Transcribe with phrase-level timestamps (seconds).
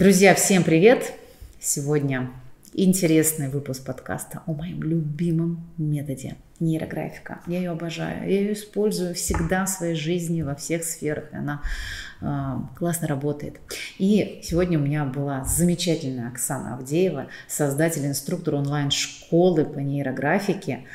[0.00, 1.12] Друзья, всем привет!
[1.60, 2.30] Сегодня
[2.72, 7.40] интересный выпуск подкаста о моем любимом методе нейрографика.
[7.46, 11.60] Я ее обожаю, я ее использую всегда в своей жизни, во всех сферах, она
[12.22, 13.60] э, классно работает.
[13.98, 20.86] И сегодня у меня была замечательная Оксана Авдеева, создатель, инструктор онлайн-школы по нейрографике,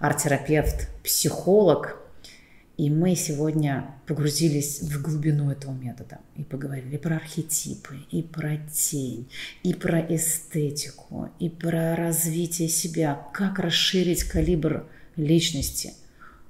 [0.00, 1.96] арт-терапевт, психолог,
[2.80, 9.28] и мы сегодня погрузились в глубину этого метода и поговорили про архетипы, и про тень,
[9.62, 15.92] и про эстетику, и про развитие себя, как расширить калибр личности.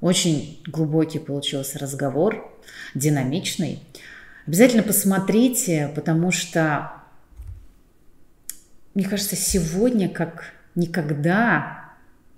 [0.01, 2.56] Очень глубокий получился разговор,
[2.95, 3.80] динамичный.
[4.46, 6.92] Обязательно посмотрите, потому что,
[8.95, 11.79] мне кажется, сегодня как никогда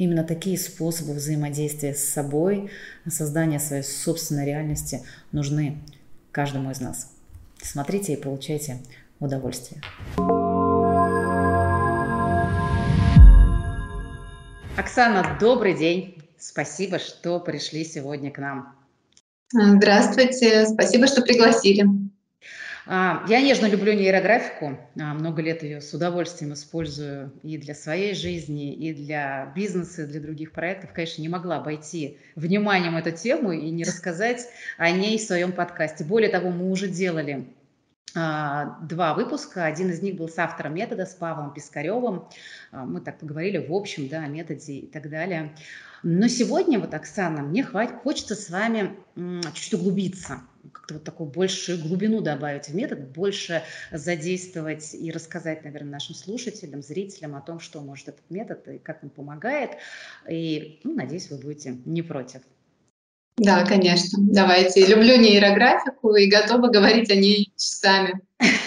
[0.02, 2.72] Именно такие способы взаимодействия с собой,
[3.08, 5.78] создания своей собственной реальности нужны
[6.32, 7.12] каждому из нас.
[7.62, 8.78] Смотрите и получайте
[9.20, 9.80] удовольствие.
[14.76, 16.20] Оксана, добрый день.
[16.36, 18.74] Спасибо, что пришли сегодня к нам.
[19.52, 22.01] Здравствуйте, спасибо, что пригласили.
[22.84, 28.14] А, я нежно люблю нейрографику, а, много лет ее с удовольствием использую и для своей
[28.14, 30.92] жизни, и для бизнеса, и для других проектов.
[30.92, 36.04] Конечно, не могла обойти вниманием эту тему и не рассказать о ней в своем подкасте.
[36.04, 37.46] Более того, мы уже делали
[38.16, 39.64] а, два выпуска.
[39.64, 42.24] Один из них был с автором метода, с Павлом Пискаревым.
[42.72, 45.54] Мы так поговорили в общем да, о методе и так далее.
[46.02, 51.78] Но сегодня, вот, Оксана, мне хватит, хочется с вами чуть-чуть углубиться, как-то вот такую большую
[51.78, 57.80] глубину добавить в метод, больше задействовать и рассказать, наверное, нашим слушателям, зрителям о том, что
[57.80, 59.72] может этот метод и как он помогает.
[60.28, 62.42] И, ну, надеюсь, вы будете не против.
[63.36, 64.18] Да, конечно.
[64.20, 64.86] Давайте.
[64.86, 68.20] Люблю нейрографику и готова говорить о ней часами.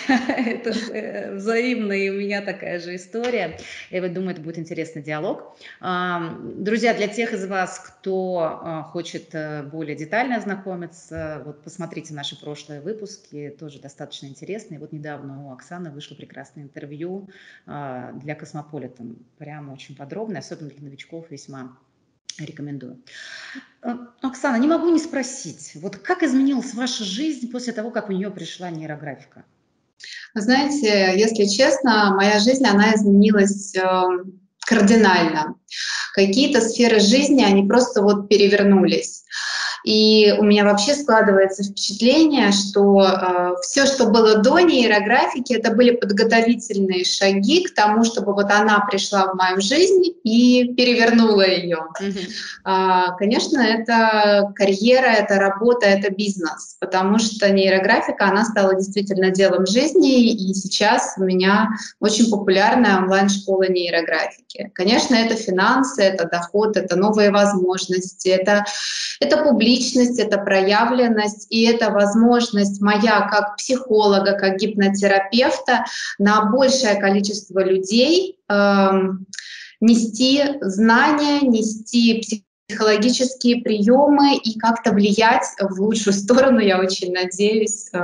[0.28, 3.58] Это э, взаимно, и у меня такая же история.
[3.90, 5.58] Я вот думаю, это будет интересный диалог.
[5.80, 12.40] Друзья, для тех из вас, кто а, хочет э, более детально ознакомиться, вот посмотрите наши
[12.40, 14.80] прошлые выпуски, тоже достаточно интересные.
[14.80, 17.30] Вот недавно у Оксаны вышло прекрасное интервью
[17.66, 21.78] а, для Космополитен, прямо очень подробное, особенно для новичков весьма
[22.38, 23.02] рекомендую.
[24.22, 28.30] Оксана, не могу не спросить, вот как изменилась ваша жизнь после того, как у нее
[28.30, 29.46] пришла нейрографика?
[30.34, 35.56] Знаете, если честно, моя жизнь, она изменилась эм, кардинально.
[36.14, 39.24] Какие-то сферы жизни, они просто вот перевернулись.
[39.86, 45.92] И у меня вообще складывается впечатление, что э, все, что было до нейрографики, это были
[45.92, 51.86] подготовительные шаги к тому, чтобы вот она пришла в мою жизнь и перевернула ее.
[52.02, 52.28] Mm-hmm.
[52.66, 59.68] Э, конечно, это карьера, это работа, это бизнес, потому что нейрографика, она стала действительно делом
[59.68, 61.70] жизни, и сейчас у меня
[62.00, 64.72] очень популярная онлайн-школа нейрографики.
[64.74, 68.66] Конечно, это финансы, это доход, это новые возможности, это,
[69.20, 75.86] это публичность, личность, это проявленность, и это возможность моя как психолога, как гипнотерапевта
[76.18, 78.90] на большее количество людей э,
[79.82, 82.24] нести знания, нести
[82.68, 87.98] психологические приемы и как-то влиять в лучшую сторону, я очень надеюсь, э,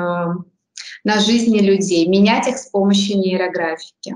[1.03, 4.15] на жизни людей, менять их с помощью нейрографики.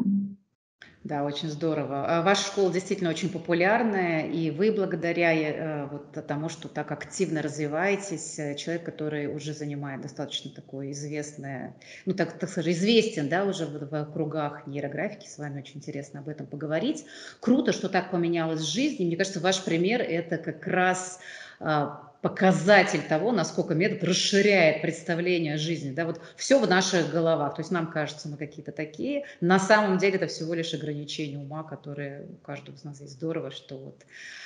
[1.05, 2.03] Да, очень здорово.
[2.07, 7.43] А ваша школа действительно очень популярная, и вы благодаря э, вот тому, что так активно
[7.43, 11.75] развиваетесь, э, человек, который уже занимает достаточно такое известное,
[12.07, 16.21] ну так, так скажем, известен, да, уже в, в кругах нейрографики, с вами очень интересно
[16.21, 17.05] об этом поговорить.
[17.39, 21.19] Круто, что так поменялась жизнь, и мне кажется, ваш пример это как раз
[21.59, 25.91] а, показатель того, насколько метод расширяет представление о жизни.
[25.91, 27.53] Да, вот все в наших головах.
[27.53, 29.25] То есть нам кажется, мы какие-то такие.
[29.41, 33.13] На самом деле это всего лишь ограничение ума, которое у каждого из нас есть.
[33.13, 34.01] Здорово, что вот.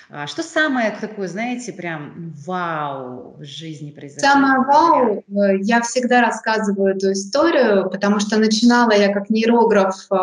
[0.10, 4.28] А что самое такое, знаете, прям вау в жизни произошло?
[4.28, 10.16] Самое вау, э, я всегда рассказываю эту историю, потому что начинала я как нейрограф э,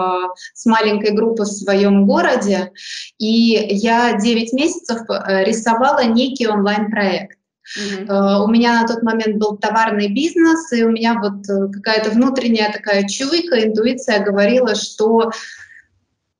[0.52, 2.72] с маленькой группы в своем городе,
[3.18, 3.26] и
[3.70, 7.38] я 9 месяцев э, рисовала некий онлайн-проект.
[7.76, 8.44] Uh-huh.
[8.44, 12.72] У меня на тот момент был товарный бизнес, и у меня вот э, какая-то внутренняя
[12.72, 15.30] такая чуйка, интуиция говорила, что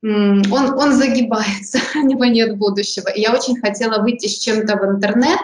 [0.02, 3.08] он, он загибается, у него нет будущего.
[3.08, 5.40] И я очень хотела выйти с чем-то в интернет,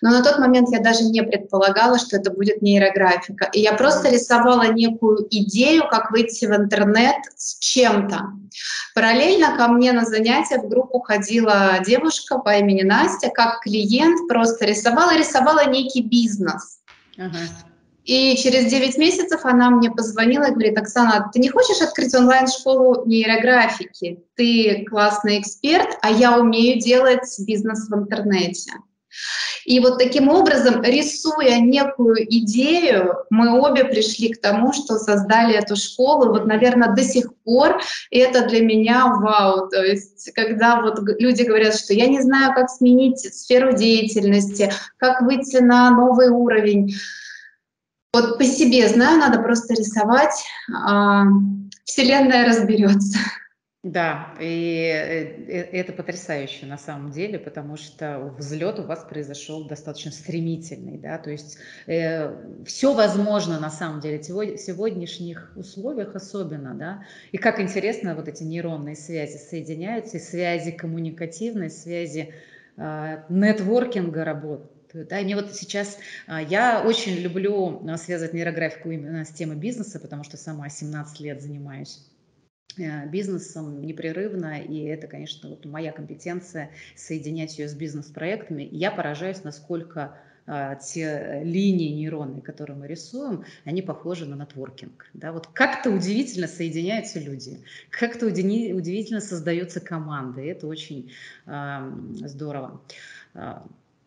[0.00, 3.48] но на тот момент я даже не предполагала, что это будет нейрографика.
[3.52, 8.32] И я просто рисовала некую идею, как выйти в интернет с чем-то.
[8.94, 14.64] Параллельно ко мне на занятия в группу ходила девушка по имени Настя, как клиент, просто
[14.64, 16.78] рисовала, рисовала некий бизнес.
[17.16, 17.67] Uh-huh.
[18.08, 23.04] И через 9 месяцев она мне позвонила и говорит, Оксана, ты не хочешь открыть онлайн-школу
[23.04, 24.20] нейрографики?
[24.34, 28.72] Ты классный эксперт, а я умею делать бизнес в интернете.
[29.66, 35.76] И вот таким образом, рисуя некую идею, мы обе пришли к тому, что создали эту
[35.76, 36.30] школу.
[36.30, 37.78] Вот, наверное, до сих пор
[38.10, 39.68] это для меня вау.
[39.68, 45.20] То есть, когда вот люди говорят, что я не знаю, как сменить сферу деятельности, как
[45.20, 46.94] выйти на новый уровень.
[48.12, 50.44] Вот по себе знаю, надо просто рисовать,
[50.74, 51.24] а
[51.84, 53.18] Вселенная разберется.
[53.84, 59.68] Да, и э, э, это потрясающе на самом деле, потому что взлет у вас произошел
[59.68, 64.22] достаточно стремительный, да, то есть э, все возможно на самом деле в
[64.58, 71.70] сегодняшних условиях особенно, да, и как интересно вот эти нейронные связи соединяются, и связи коммуникативные,
[71.70, 72.34] связи
[72.76, 74.77] э, нетворкинга работают.
[74.92, 79.56] Да, и мне вот сейчас, а, я очень люблю а, связывать нейрографику именно с темой
[79.56, 82.08] бизнеса, потому что сама 17 лет занимаюсь
[82.78, 88.68] Э, бизнесом непрерывно, и это, конечно, вот моя компетенция соединять ее с бизнес-проектами.
[88.70, 95.10] Я поражаюсь, насколько а, те линии нейронные, которые мы рисуем, они похожи на нетворкинг.
[95.12, 95.32] Да?
[95.32, 97.58] Вот как-то удивительно соединяются люди,
[97.90, 101.10] как-то удивительно создаются команды, и это очень
[101.46, 101.92] э,
[102.24, 102.80] здорово.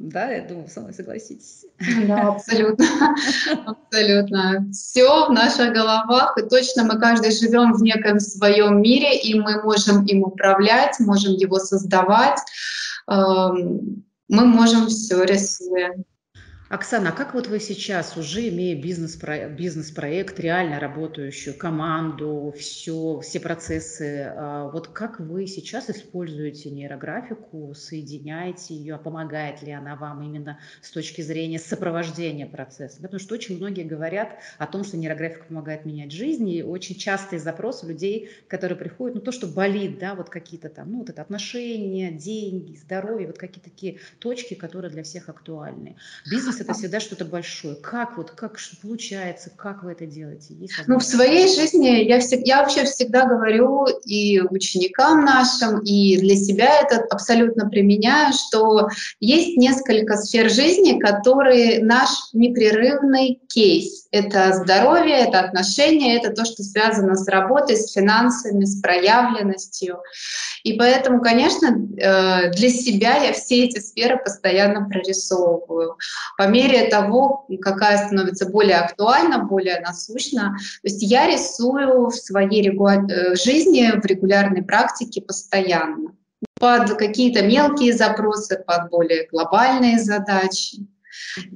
[0.04, 1.66] Да, я думаю, со мной согласитесь.
[2.08, 2.86] Да, абсолютно.
[3.66, 4.66] Абсолютно.
[4.72, 9.62] Все в наших головах, и точно мы каждый живем в неком своем мире, и мы
[9.62, 12.40] можем им управлять, можем его создавать.
[13.08, 15.94] Эм, мы можем все рисуя.
[16.72, 23.42] Оксана, а как вот вы сейчас, уже имея бизнес-проект, бизнес-проект реально работающую команду, все, все
[23.42, 30.60] процессы, а, вот как вы сейчас используете нейрографику, соединяете ее, помогает ли она вам именно
[30.82, 33.02] с точки зрения сопровождения процесса?
[33.02, 37.40] Потому что очень многие говорят о том, что нейрографика помогает менять жизнь, и очень частый
[37.40, 41.22] запрос людей, которые приходят, ну то, что болит, да, вот какие-то там, ну вот это
[41.22, 45.98] отношения, деньги, здоровье, вот какие-то такие точки, которые для всех актуальны.
[46.32, 47.76] Бизнес это всегда что-то большое.
[47.76, 50.54] Как вот, как получается, как вы это делаете?
[50.54, 56.18] Есть ну, в своей жизни я, всегда, я вообще всегда говорю и ученикам нашим, и
[56.18, 58.88] для себя это абсолютно применяю, что
[59.20, 64.01] есть несколько сфер жизни, которые наш непрерывный кейс.
[64.12, 70.00] Это здоровье, это отношения, это то, что связано с работой, с финансами, с проявленностью.
[70.64, 75.98] И поэтому, конечно, э, для себя я все эти сферы постоянно прорисовываю.
[76.38, 80.58] По мере того, какая становится более актуальна, более насущна.
[80.82, 86.12] То есть я рисую в своей э, жизни, в регулярной практике постоянно
[86.60, 90.86] под какие-то мелкие запросы, под более глобальные задачи.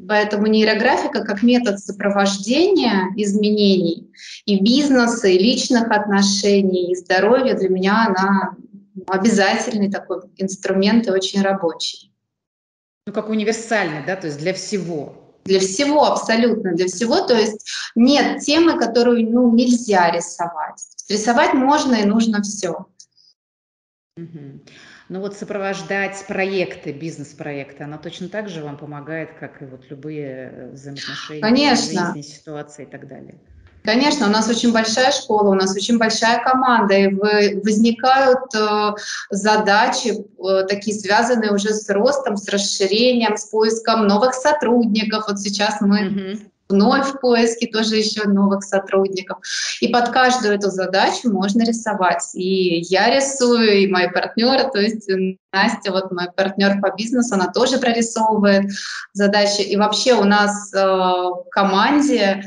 [0.08, 4.12] Поэтому нейрографика как метод сопровождения изменений
[4.46, 8.56] и бизнеса, и личных отношений, и здоровья для меня она
[9.08, 12.12] обязательный такой инструмент и очень рабочий.
[13.08, 15.22] Ну, как универсальный, да, то есть для всего.
[15.46, 17.22] Для всего, абсолютно, для всего.
[17.22, 20.82] То есть нет темы, которую ну, нельзя рисовать.
[21.08, 22.88] Рисовать можно и нужно все.
[24.18, 24.62] Угу.
[25.08, 30.52] Ну вот сопровождать проекты, бизнес-проекты, она точно так же вам помогает, как и вот любые
[30.52, 32.08] э, взаимоотношения, Конечно.
[32.08, 33.36] жизни, ситуации и так далее.
[33.84, 38.94] Конечно, у нас очень большая школа, у нас очень большая команда, и возникают э,
[39.30, 45.26] задачи, э, такие связанные уже с ростом, с расширением, с поиском новых сотрудников.
[45.28, 46.50] Вот сейчас мы mm-hmm.
[46.70, 49.40] Вновь в поиске тоже еще новых сотрудников.
[49.82, 52.24] И под каждую эту задачу можно рисовать.
[52.34, 55.10] И я рисую, и мои партнеры, то есть
[55.52, 58.72] Настя, вот мой партнер по бизнесу, она тоже прорисовывает
[59.14, 59.62] задачи.
[59.62, 62.44] И вообще у нас э, в команде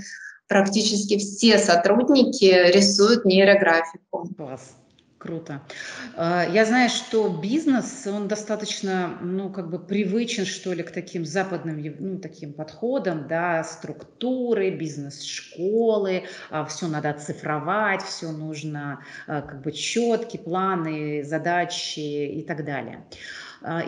[0.48, 4.28] практически все сотрудники рисуют нейрографику.
[4.36, 4.77] Класс.
[5.18, 5.66] Круто.
[6.14, 11.24] А, я знаю, что бизнес, он достаточно, ну, как бы привычен, что ли, к таким
[11.24, 19.60] западным, ну, таким подходам, да, структуры, бизнес-школы, а, все надо оцифровать, все нужно, а, как
[19.60, 23.04] бы, четкие планы, задачи и так далее.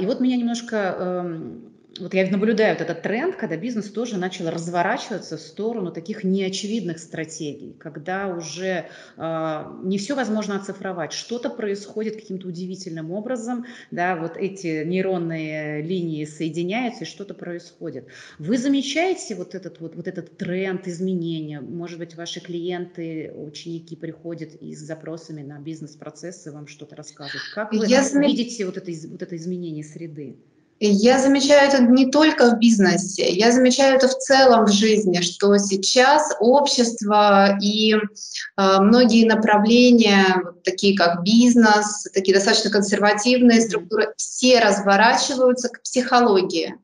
[0.01, 4.49] И вот меня немножко эм, вот я наблюдаю вот этот тренд, когда бизнес тоже начал
[4.49, 12.17] разворачиваться в сторону таких неочевидных стратегий, когда уже э, не все возможно оцифровать, что-то происходит
[12.17, 18.07] каким-то удивительным образом, да, вот эти нейронные линии соединяются и что-то происходит.
[18.39, 21.61] Вы замечаете вот этот вот, вот этот тренд изменения?
[21.61, 27.43] Может быть, ваши клиенты, ученики приходят и с запросами на бизнес-процессы вам что-то рассказывают?
[27.55, 30.37] Как вы Я видите вот это, вот это изменение среды?
[30.83, 35.59] Я замечаю это не только в бизнесе, я замечаю это в целом в жизни, что
[35.59, 38.01] сейчас общество и э,
[38.57, 46.75] многие направления, такие как бизнес, такие достаточно консервативные структуры, все разворачиваются к психологии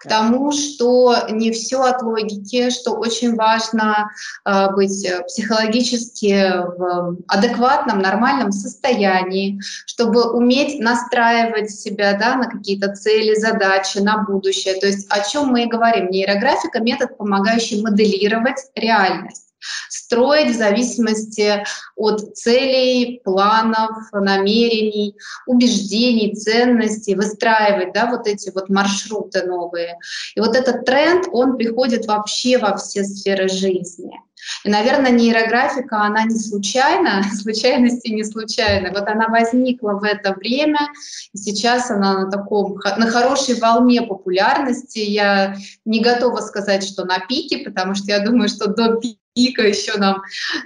[0.00, 4.10] к тому, что не все от логики, что очень важно
[4.44, 13.34] э, быть психологически в адекватном, нормальном состоянии, чтобы уметь настраивать себя да, на какие-то цели,
[13.34, 14.74] задачи, на будущее.
[14.74, 16.10] То есть о чем мы и говорим.
[16.10, 19.51] Нейрографика— метод, помогающий моделировать реальность
[19.88, 21.64] строить в зависимости
[21.96, 25.16] от целей, планов, намерений,
[25.46, 29.98] убеждений, ценностей, выстраивать да, вот эти вот маршруты новые.
[30.34, 34.18] И вот этот тренд, он приходит вообще во все сферы жизни.
[34.64, 38.90] И, наверное, нейрографика, она не случайна, случайности не случайны.
[38.90, 40.88] Вот она возникла в это время,
[41.32, 44.98] и сейчас она на таком, на хорошей волне популярности.
[44.98, 49.96] Я не готова сказать, что на пике, потому что я думаю, что до пика еще
[49.96, 50.22] нам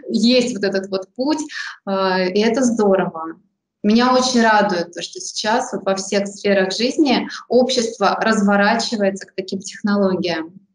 [0.09, 1.41] есть вот этот вот путь,
[1.85, 3.41] а, и это здорово.
[3.83, 9.61] Меня очень радует то, что сейчас вот во всех сферах жизни общество разворачивается к таким
[9.61, 10.66] технологиям.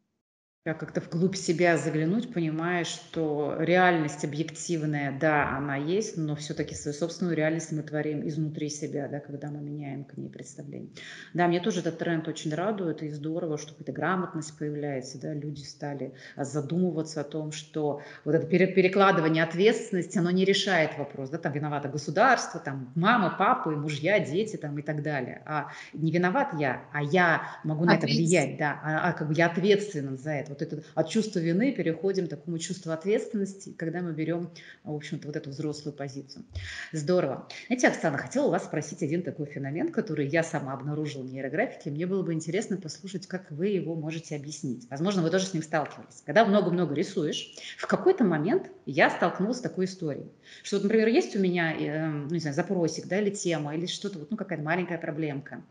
[0.64, 6.94] Да, как-то вглубь себя заглянуть, понимая, что реальность объективная, да, она есть, но все-таки свою
[6.94, 10.92] собственную реальность мы творим изнутри себя, да, когда мы меняем к ней представление.
[11.34, 15.62] Да, мне тоже этот тренд очень радует, и здорово, что какая-то грамотность появляется, да, люди
[15.64, 21.54] стали задумываться о том, что вот это перекладывание ответственности, оно не решает вопрос, да, там
[21.54, 26.88] виновато государство, там мама, папа, мужья, дети, там и так далее, а не виноват я,
[26.94, 30.51] а я могу на это влиять, да, а, а как бы я ответственен за это
[30.52, 34.52] вот это от чувства вины переходим к такому чувству ответственности, когда мы берем,
[34.84, 36.46] в общем-то, вот эту взрослую позицию.
[36.92, 37.48] Здорово.
[37.68, 41.90] Знаете, Оксана, хотела у вас спросить один такой феномен, который я сама обнаружила в нейрографике.
[41.90, 44.88] Мне было бы интересно послушать, как вы его можете объяснить.
[44.90, 46.22] Возможно, вы тоже с ним сталкивались.
[46.26, 50.32] Когда много-много рисуешь, в какой-то момент я столкнулась с такой историей,
[50.64, 54.20] что, например, есть у меня, э, ну, не знаю, запросик, да, или тема, или что-то,
[54.20, 55.64] вот, ну, какая-то маленькая проблемка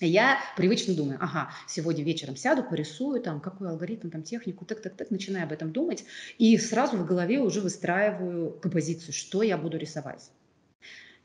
[0.00, 5.44] я привычно думаю, ага, сегодня вечером сяду, порисую, там, какой алгоритм, там, технику, так-так-так, начинаю
[5.44, 6.04] об этом думать,
[6.38, 10.30] и сразу в голове уже выстраиваю композицию, что я буду рисовать.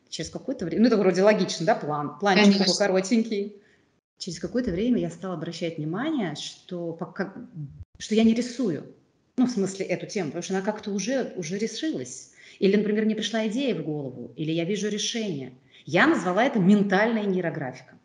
[0.10, 3.56] Через какое-то время, ну, это вроде логично, да, план, планчик такой коротенький.
[4.18, 7.34] Через какое-то время я стала обращать внимание, что, пока,
[7.98, 8.94] что я не рисую,
[9.38, 12.32] ну, в смысле, эту тему, потому что она как-то уже, уже решилась.
[12.60, 15.54] Или, например, мне пришла идея в голову, или я вижу решение.
[15.86, 17.98] Я назвала это ментальная нейрографика.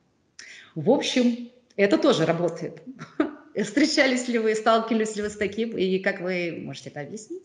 [0.76, 2.82] В общем, это тоже работает.
[3.64, 7.44] Встречались ли вы, сталкивались ли вы с таким, и как вы можете это объяснить?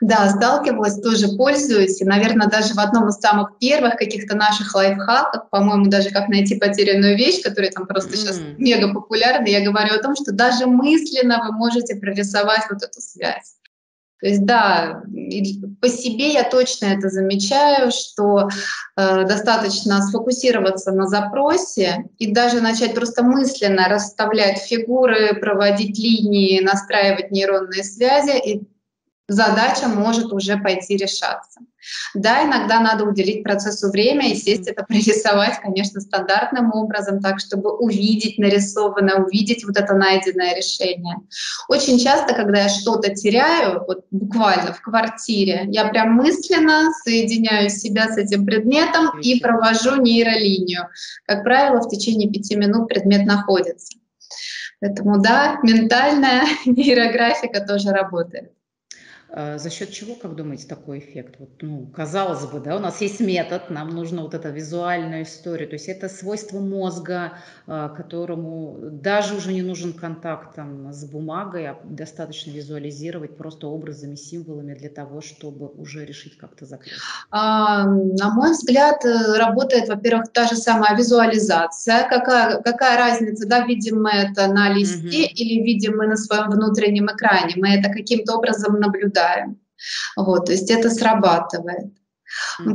[0.00, 2.00] Да, сталкивалась, тоже пользуюсь.
[2.00, 6.58] И, наверное, даже в одном из самых первых каких-то наших лайфхаков, по-моему, даже как найти
[6.58, 8.16] потерянную вещь, которая там просто mm.
[8.16, 13.00] сейчас мега популярна, я говорю о том, что даже мысленно вы можете прорисовать вот эту
[13.02, 13.56] связь.
[14.22, 15.02] То есть да,
[15.80, 18.48] по себе я точно это замечаю, что
[18.96, 27.32] э, достаточно сфокусироваться на запросе и даже начать просто мысленно расставлять фигуры, проводить линии, настраивать
[27.32, 28.62] нейронные связи, и
[29.32, 31.60] задача может уже пойти решаться.
[32.14, 37.76] Да, иногда надо уделить процессу время и сесть это прорисовать, конечно, стандартным образом, так, чтобы
[37.76, 41.16] увидеть нарисованное, увидеть вот это найденное решение.
[41.68, 48.08] Очень часто, когда я что-то теряю, вот буквально в квартире, я прям мысленно соединяю себя
[48.08, 50.88] с этим предметом и провожу нейролинию.
[51.26, 53.96] Как правило, в течение пяти минут предмет находится.
[54.80, 58.52] Поэтому да, ментальная нейрографика тоже работает.
[59.34, 61.36] А, за счет чего, как думаете, такой эффект?
[61.38, 65.66] Вот, ну, казалось бы, да, у нас есть метод, нам нужна вот эта визуальная история,
[65.66, 71.66] то есть это свойство мозга, а, которому даже уже не нужен контакт там, с бумагой,
[71.66, 76.92] а достаточно визуализировать просто образами, символами для того, чтобы уже решить как-то закрыть.
[77.30, 82.06] А, на мой взгляд, э, работает, во-первых, та же самая визуализация.
[82.06, 85.32] Какая, какая разница, да, видим мы это на листе угу.
[85.34, 87.54] или видим мы на своем внутреннем экране?
[87.56, 89.60] Мы это каким-то образом наблюдаем наблюдаем.
[90.16, 91.92] Вот, то есть это срабатывает.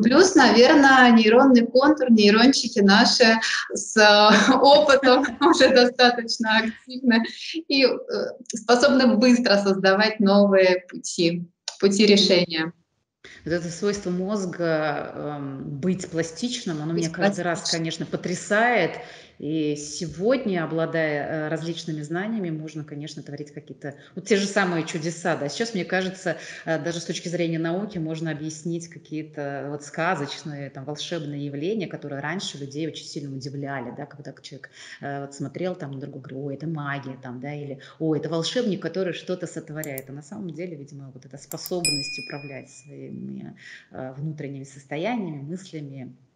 [0.04, 3.40] Плюс, наверное, нейронный контур, нейрончики наши
[3.74, 7.24] с э, опытом уже достаточно активны
[7.68, 7.90] и э,
[8.54, 11.50] способны быстро создавать новые пути,
[11.80, 12.72] пути решения.
[13.46, 19.00] Вот это свойство мозга э, быть пластичным, оно быть меня каждый раз, конечно, потрясает.
[19.40, 25.36] И сегодня, обладая э, различными знаниями, можно, конечно, творить какие-то вот те же самые чудеса.
[25.36, 25.48] Да.
[25.48, 30.86] Сейчас, мне кажется, э, даже с точки зрения науки можно объяснить какие-то вот сказочные, там,
[30.86, 35.92] волшебные явления, которые раньше людей очень сильно удивляли, да, когда человек э, вот смотрел там
[35.92, 40.10] на другого, говорил, ой, это магия, там, да, или, ой, это волшебник, который что-то сотворяет.
[40.10, 43.56] А на самом деле, видимо, вот эта способность управлять своими
[43.92, 46.27] э, внутренними состояниями, мыслями, Э,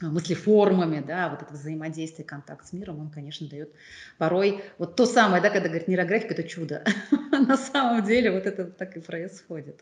[0.00, 3.70] мыслеформами, да, вот это взаимодействие, контакт с миром, он, конечно, дает
[4.18, 6.84] порой вот то самое, да, когда говорят, нейрографика– это чудо.
[7.30, 9.80] На самом деле вот это так и происходит.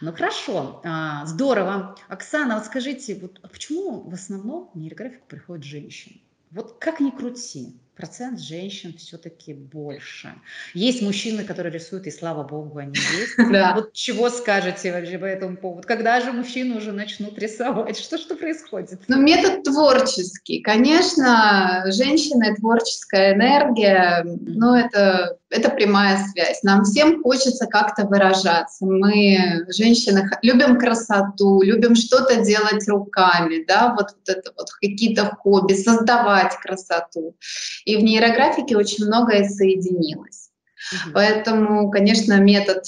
[0.00, 1.96] Ну хорошо, а, здорово.
[2.08, 6.20] Оксана, вот скажите, вот а почему в основном нейрографику приходят женщины?
[6.50, 10.34] Вот как ни крути, процент женщин все-таки больше.
[10.74, 13.36] Есть мужчины, которые рисуют, и слава богу, они есть.
[13.52, 13.74] Да.
[13.74, 15.86] Вот чего скажете вообще по этому поводу?
[15.86, 17.98] Когда же мужчины уже начнут рисовать?
[17.98, 19.00] Что что происходит?
[19.08, 20.60] Ну, метод творческий.
[20.62, 26.62] Конечно, женщина творческая энергия, но это, это прямая связь.
[26.62, 28.86] Нам всем хочется как-то выражаться.
[28.86, 35.74] Мы, женщины, любим красоту, любим что-то делать руками, да, вот, вот это вот какие-то хобби,
[35.74, 37.36] создавать красоту.
[37.84, 40.50] И в нейрографике очень многое соединилось.
[40.92, 41.12] Угу.
[41.14, 42.84] Поэтому, конечно, метод...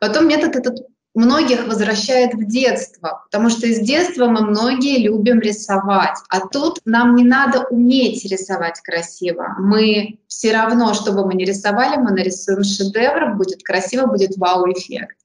[0.00, 6.16] Потом метод этот многих возвращает в детство, потому что из детства мы многие любим рисовать,
[6.28, 9.56] а тут нам не надо уметь рисовать красиво.
[9.58, 15.16] Мы все равно, что бы мы ни рисовали, мы нарисуем шедевр, будет красиво, будет вау-эффект.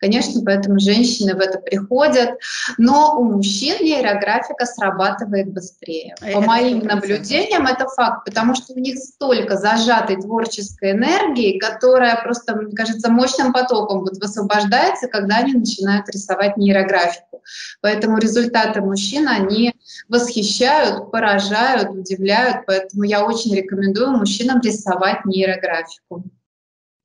[0.00, 2.38] Конечно, поэтому женщины в это приходят,
[2.76, 6.14] но у мужчин нейрографика срабатывает быстрее.
[6.34, 12.56] По моим наблюдениям это факт, потому что у них столько зажатой творческой энергии, которая просто,
[12.56, 17.42] мне кажется, мощным потоком вот высвобождается, когда они начинают рисовать нейрографику.
[17.80, 19.74] Поэтому результаты мужчин, они
[20.08, 26.24] восхищают, поражают, удивляют, поэтому я очень рекомендую мужчинам рисовать нейрографику.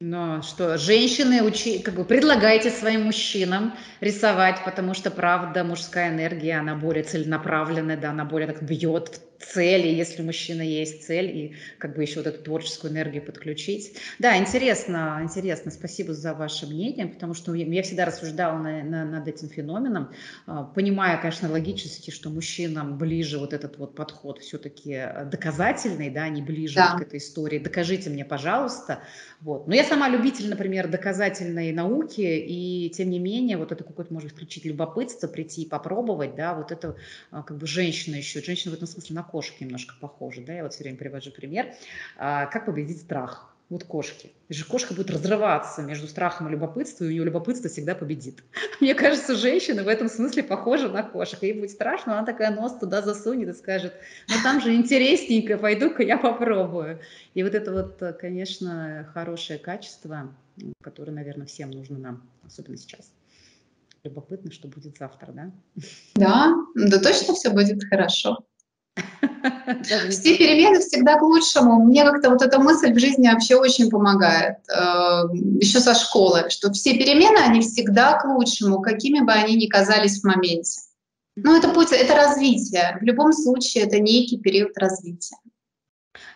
[0.03, 6.57] Но что, женщины, учи, как бы предлагайте своим мужчинам рисовать, потому что, правда, мужская энергия,
[6.57, 11.55] она более целенаправленная, да, она более так бьет цели, если у мужчины есть цель, и
[11.77, 13.97] как бы еще вот эту творческую энергию подключить.
[14.19, 19.27] Да, интересно, интересно, спасибо за ваше мнение, потому что я всегда рассуждала на, на, над
[19.27, 20.11] этим феноменом,
[20.45, 26.27] а, понимая, конечно, логически, что мужчинам ближе вот этот вот подход все-таки э, доказательный, да,
[26.29, 26.97] не ближе да.
[26.97, 27.59] к этой истории.
[27.59, 28.99] Докажите мне, пожалуйста.
[29.39, 29.67] Вот.
[29.67, 34.31] Но я сама любитель, например, доказательной науки, и тем не менее, вот это какое-то, может
[34.31, 36.95] включить любопытство, прийти и попробовать, да, вот это
[37.31, 40.63] а, как бы женщина еще, женщина в этом смысле на кошки немножко похожи, да, я
[40.63, 41.73] вот все время привожу пример,
[42.17, 43.47] а, как победить страх.
[43.69, 44.33] Вот кошки.
[44.49, 48.43] И же кошка будет разрываться между страхом и любопытством, и у нее любопытство всегда победит.
[48.81, 51.41] Мне кажется, женщина в этом смысле похожа на кошек.
[51.41, 53.93] Ей будет страшно, она такая нос туда засунет и скажет,
[54.27, 56.99] ну там же интересненько, пойду-ка я попробую.
[57.33, 60.35] И вот это вот, конечно, хорошее качество,
[60.83, 63.13] которое, наверное, всем нужно нам, особенно сейчас.
[64.03, 65.51] Любопытно, что будет завтра, да?
[66.15, 68.43] Да, да точно все будет хорошо.
[70.09, 71.83] Все перемены всегда к лучшему.
[71.83, 74.57] Мне как-то вот эта мысль в жизни вообще очень помогает.
[74.69, 79.67] Э, Еще со школы, что все перемены, они всегда к лучшему, какими бы они ни
[79.67, 80.81] казались в моменте.
[81.35, 82.97] Ну, это путь, это развитие.
[82.99, 85.37] В любом случае, это некий период развития.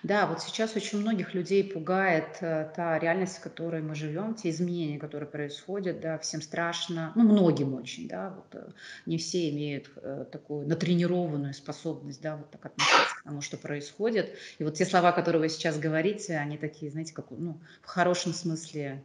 [0.04, 4.50] Да, вот сейчас очень многих людей пугает э, та реальность, в которой мы живем, те
[4.50, 8.70] изменения, которые происходят, да, всем страшно, ну, многим очень, да, вот э,
[9.06, 14.38] не все имеют э, такую натренированную способность, да, вот так относиться к тому, что происходит.
[14.60, 18.34] И вот те слова, которые вы сейчас говорите, они такие, знаете, как, ну, в хорошем
[18.34, 19.04] смысле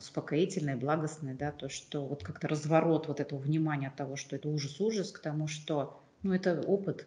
[0.00, 4.48] успокоительные, благостные, да, то, что вот как-то разворот вот этого внимания от того, что это
[4.48, 7.06] ужас-ужас, к тому, что, ну, это опыт,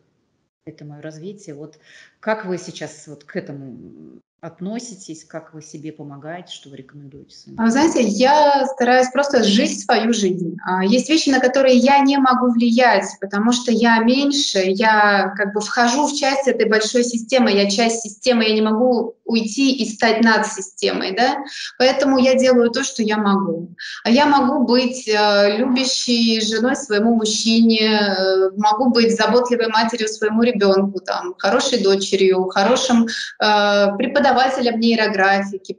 [0.65, 1.55] это мое развитие.
[1.55, 1.77] Вот
[2.19, 7.35] как вы сейчас вот к этому относитесь, как вы себе помогаете, что вы рекомендуете?
[7.47, 10.57] Вы знаете, я стараюсь просто жить свою жизнь.
[10.65, 15.53] А, есть вещи, на которые я не могу влиять, потому что я меньше, я как
[15.53, 19.85] бы вхожу в часть этой большой системы, я часть системы, я не могу уйти и
[19.89, 21.37] стать над системой, да,
[21.77, 23.69] поэтому я делаю то, что я могу.
[24.03, 30.43] А я могу быть э, любящей женой своему мужчине, э, могу быть заботливой матерью своему
[30.43, 35.77] ребенку, там, хорошей дочерью, хорошим э, преподавателем, нейрографики,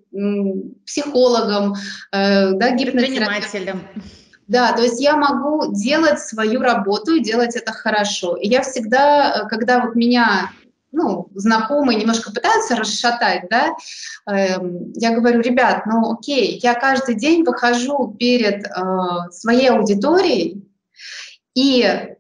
[0.87, 1.75] психологом,
[2.13, 3.83] э, да, гипнотерапевтом.
[4.47, 8.37] Да, то есть я могу делать свою работу и делать это хорошо.
[8.37, 10.51] И я всегда, э, когда вот меня
[10.95, 13.75] ну, знакомые немножко пытаются расшатать, да,
[14.31, 14.57] э,
[14.95, 18.71] я говорю, ребят, ну окей, я каждый день выхожу перед э,
[19.31, 20.65] своей аудиторией,
[21.55, 22.15] и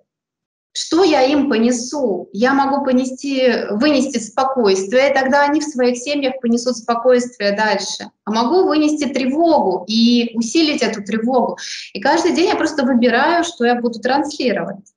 [0.76, 2.28] что я им понесу?
[2.32, 8.10] Я могу понести, вынести спокойствие, и тогда они в своих семьях понесут спокойствие дальше.
[8.24, 11.58] А могу вынести тревогу и усилить эту тревогу.
[11.92, 14.94] И каждый день я просто выбираю, что я буду транслировать.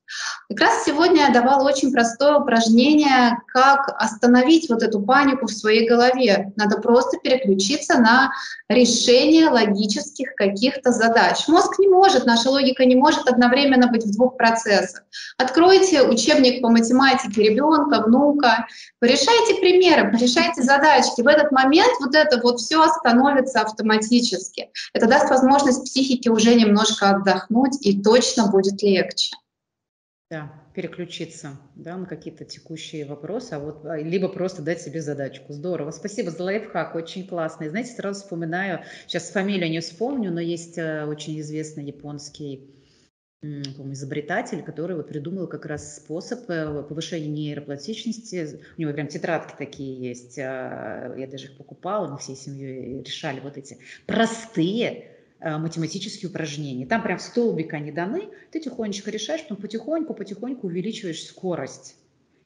[0.49, 5.87] Как раз сегодня я давала очень простое упражнение, как остановить вот эту панику в своей
[5.87, 6.53] голове.
[6.55, 8.31] Надо просто переключиться на
[8.69, 11.47] решение логических каких-то задач.
[11.49, 15.03] Мозг не может, наша логика не может одновременно быть в двух процессах.
[15.37, 18.67] Откройте учебник по математике ребенка, внука,
[18.99, 21.21] порешайте примеры, порешайте задачки.
[21.21, 22.81] В этот момент вот это вот все
[23.17, 24.69] становится автоматически.
[24.93, 29.35] Это даст возможность психике уже немножко отдохнуть, и точно будет легче.
[30.29, 35.53] Да, переключиться да, на какие-то текущие вопросы, а вот, а, либо просто дать себе задачку.
[35.53, 35.91] Здорово.
[35.91, 37.69] Спасибо за лайфхак, очень классный.
[37.69, 42.76] Знаете, сразу вспоминаю, сейчас фамилию не вспомню, но есть э, очень известный японский
[43.43, 48.59] изобретатель, который вот придумал как раз способ э, повышения нейропластичности.
[48.77, 50.39] У него прям тетрадки такие есть.
[50.39, 56.87] А, я даже их покупала, мы всей семьей решали вот эти простые Э, математические упражнения.
[56.87, 61.95] Там прям в столбик они даны, ты тихонечко решаешь, потом потихоньку-потихоньку увеличиваешь скорость.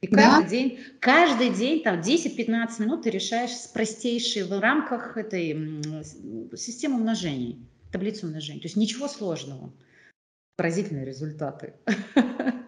[0.01, 0.49] И каждый да.
[0.49, 5.54] день, каждый день, там 10-15 минут ты решаешь простейшие в рамках этой
[6.58, 7.60] системы умножений,
[7.93, 8.60] таблицы умножений.
[8.60, 9.71] То есть ничего сложного.
[10.56, 11.74] Поразительные результаты.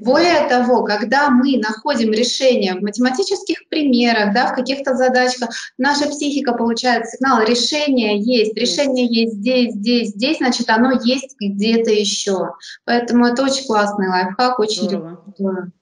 [0.00, 6.52] Более того, когда мы находим решение в математических примерах, да, в каких-то задачках, наша психика
[6.52, 12.52] получает сигнал, решение есть, решение есть здесь, здесь, здесь, значит, оно есть где-то еще.
[12.84, 15.72] Поэтому это очень классный лайфхак, очень Здорово.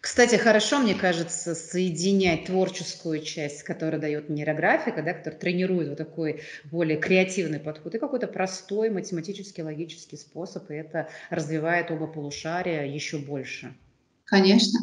[0.00, 6.42] Кстати, хорошо, мне кажется, соединять творческую часть, которая дает нейрографика, да, которая тренирует вот такой
[6.70, 13.18] более креативный подход, и какой-то простой математический, логический способ, и это развивает оба полушария еще
[13.18, 13.74] больше.
[14.24, 14.80] Конечно.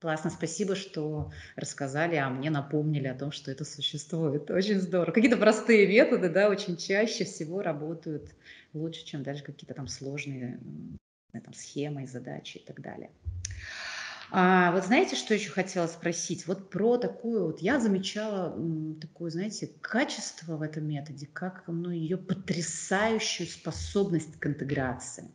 [0.00, 4.50] Классно, спасибо, что рассказали, а мне напомнили о том, что это существует.
[4.50, 5.12] Очень здорово.
[5.12, 8.34] Какие-то простые методы, да, очень чаще всего работают
[8.72, 10.58] лучше, чем даже какие-то там сложные
[11.32, 13.10] там, схемы, задачи и так далее.
[14.32, 16.46] А вот знаете, что еще хотела спросить?
[16.46, 18.56] Вот про такую вот, я замечала
[19.00, 25.28] такое, знаете, качество в этом методе, как ну, ее потрясающую способность к интеграции.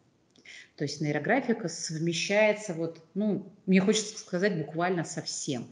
[0.78, 5.68] То есть нейрографика совмещается вот, ну, мне хочется сказать, буквально со всем.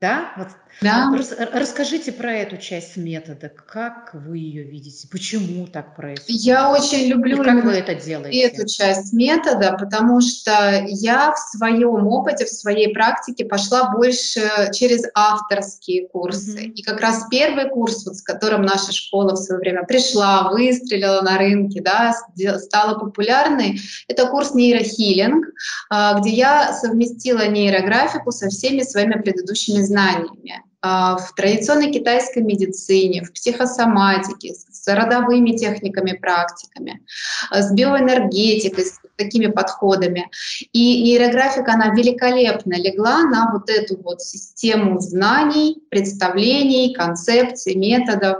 [0.00, 0.32] Да?
[0.36, 0.48] Вот,
[0.80, 1.10] да.
[1.10, 3.48] Вот расскажите про эту часть метода.
[3.48, 5.08] Как вы ее видите?
[5.10, 6.40] Почему так происходит?
[6.40, 8.40] Я очень люблю И как вы это делаете?
[8.42, 15.02] эту часть метода, потому что я в своем опыте, в своей практике пошла больше через
[15.14, 16.66] авторские курсы.
[16.66, 16.72] Mm-hmm.
[16.74, 21.22] И как раз первый курс, вот, с которым наша школа в свое время пришла, выстрелила
[21.22, 22.14] на рынке, да,
[22.58, 25.44] стала популярной, это курс нейрохилинг,
[25.90, 33.24] а, где я совместила нейрографику со всеми своими предыдущими знаниями а, в традиционной китайской медицине,
[33.24, 37.04] в психосоматике, с родовыми техниками, практиками,
[37.50, 40.30] а, с биоэнергетикой, с такими подходами.
[40.72, 48.38] И нейрографика, она великолепно легла на вот эту вот систему знаний, представлений, концепций, методов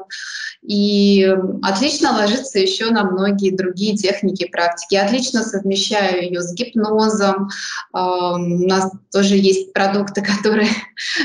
[0.62, 1.24] и
[1.62, 4.94] отлично ложится еще на многие другие техники практики.
[4.94, 7.48] Я отлично совмещаю ее с гипнозом.
[7.92, 10.68] У нас тоже есть продукты, которые,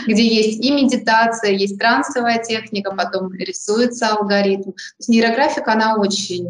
[0.08, 4.72] где есть и медитация, есть трансовая техника, потом рисуется алгоритм.
[4.72, 6.48] То есть нейрографика, она очень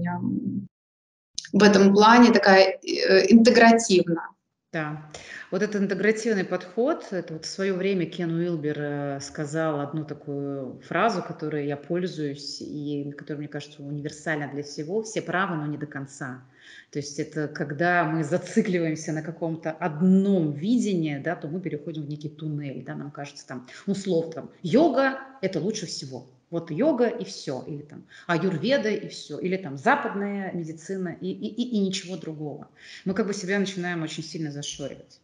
[1.54, 4.30] в этом плане такая э, интегративна.
[4.74, 5.08] Да.
[5.52, 10.82] Вот этот интегративный подход, это вот в свое время Кен Уилбер э, сказал одну такую
[10.82, 15.04] фразу, которой я пользуюсь и которая, мне кажется, универсальна для всего.
[15.04, 16.44] Все правы, но не до конца.
[16.90, 22.10] То есть это когда мы зацикливаемся на каком-то одном видении, да, то мы переходим в
[22.10, 22.84] некий туннель.
[22.84, 26.26] Да, нам кажется, там, ну, слов там, йога– это лучше всего.
[26.54, 31.48] Вот йога и все, или там аюрведа и все, или там западная медицина и, и,
[31.48, 32.68] и, и ничего другого.
[33.06, 35.20] Мы как бы себя начинаем очень сильно зашоривать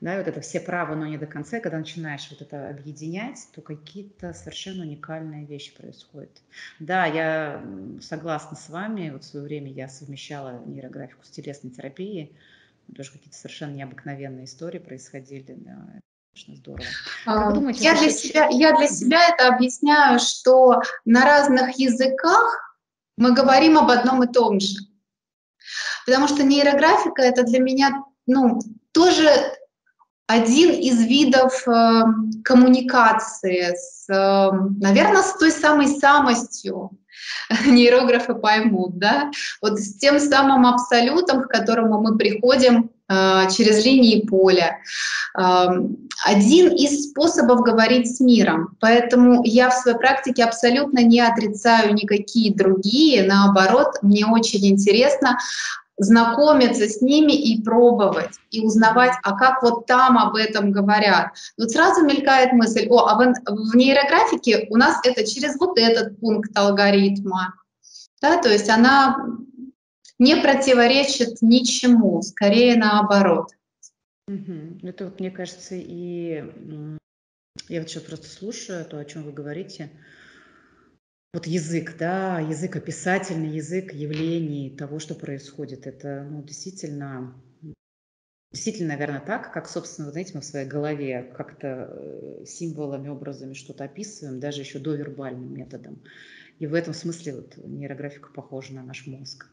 [0.00, 3.60] да, вот это все правы, но не до конца, когда начинаешь вот это объединять, то
[3.60, 6.42] какие-то совершенно уникальные вещи происходят.
[6.78, 7.62] Да, я
[8.00, 12.32] согласна с вами, вот в свое время я совмещала нейрографику с телесной терапией,
[12.96, 16.00] тоже какие-то совершенно необыкновенные истории происходили, да,
[16.46, 16.84] Конечно, здорово.
[17.26, 22.76] А, думаете, я, для себя, я для себя это объясняю, что на разных языках
[23.16, 24.76] мы говорим об одном и том же.
[26.06, 28.60] Потому что нейрографика это для меня ну,
[28.92, 29.28] тоже
[30.26, 32.02] один из видов э,
[32.44, 34.50] коммуникации с, э,
[34.80, 36.92] наверное, с той самой самостью,
[37.66, 42.90] нейрографы поймут, да, вот с тем самым абсолютом, к которому мы приходим
[43.50, 44.78] через линии поля.
[45.34, 48.76] Один из способов говорить с миром.
[48.80, 53.24] Поэтому я в своей практике абсолютно не отрицаю никакие другие.
[53.24, 55.38] Наоборот, мне очень интересно
[56.00, 61.32] знакомиться с ними и пробовать, и узнавать, а как вот там об этом говорят.
[61.58, 66.18] Вот сразу мелькает мысль, о, а в, в нейрографике у нас это через вот этот
[66.18, 67.54] пункт алгоритма.
[68.22, 69.16] Да, то есть она
[70.20, 73.48] не противоречит ничему, скорее наоборот.
[74.28, 74.86] Угу.
[74.86, 76.44] Это вот, мне кажется, и
[77.68, 79.90] я вот сейчас просто слушаю то, о чем вы говорите,
[81.32, 85.86] вот язык, да, язык описательный, язык явлений того, что происходит.
[85.86, 87.34] Это, ну, действительно,
[88.52, 93.54] действительно, наверное, так, как, собственно, вы знаете, мы в своей голове как-то э, символами, образами
[93.54, 96.02] что-то описываем, даже еще довербальным методом.
[96.58, 99.48] И в этом смысле вот нейрографика похожа на наш мозг.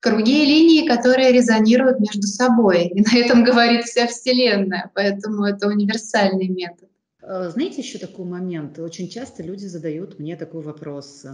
[0.00, 2.88] Круги и линии, которые резонируют между собой.
[2.88, 6.88] И на этом говорит вся Вселенная, поэтому это универсальный метод.
[7.22, 8.78] Э, знаете еще такой момент?
[8.78, 11.24] Очень часто люди задают мне такой вопрос.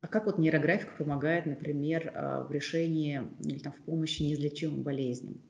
[0.00, 5.40] А как вот нейрографика помогает, например, э, в решении или там, в помощи неизлечимым болезням?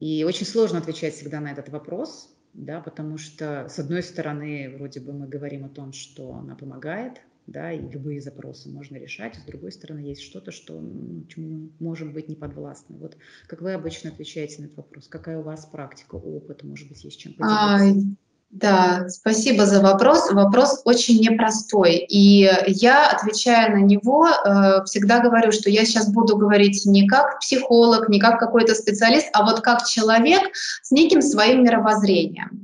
[0.00, 5.00] И очень сложно отвечать всегда на этот вопрос, да, потому что, с одной стороны, вроде
[5.00, 9.36] бы мы говорим о том, что она помогает, да, и любые запросы можно решать.
[9.36, 12.96] С другой стороны, есть что-то, что, ну, чему можем быть не подвластны.
[12.98, 15.08] Вот как вы обычно отвечаете на этот вопрос?
[15.08, 18.16] Какая у вас практика, опыт, может быть, есть чем поделиться?
[18.54, 20.30] Да, спасибо за вопрос.
[20.30, 21.96] Вопрос очень непростой.
[22.08, 27.40] И я, отвечая на него, э, всегда говорю, что я сейчас буду говорить не как
[27.40, 30.52] психолог, не как какой-то специалист, а вот как человек
[30.82, 32.63] с неким своим мировоззрением.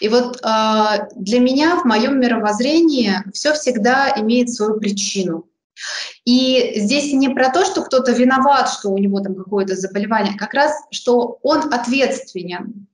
[0.00, 5.48] И вот э, для меня в моем мировоззрении все всегда имеет свою причину.
[6.24, 10.54] И здесь не про то, что кто-то виноват, что у него там какое-то заболевание, как
[10.54, 12.86] раз, что он ответственен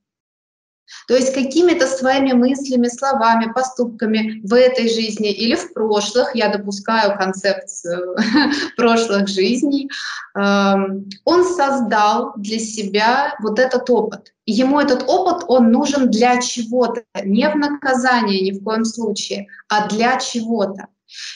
[1.08, 7.16] то есть какими-то своими мыслями, словами, поступками в этой жизни или в прошлых, я допускаю
[7.16, 8.16] концепцию
[8.76, 9.90] прошлых жизней,
[10.34, 14.32] эм, он создал для себя вот этот опыт.
[14.46, 19.88] Ему этот опыт, он нужен для чего-то, не в наказание ни в коем случае, а
[19.88, 20.86] для чего-то.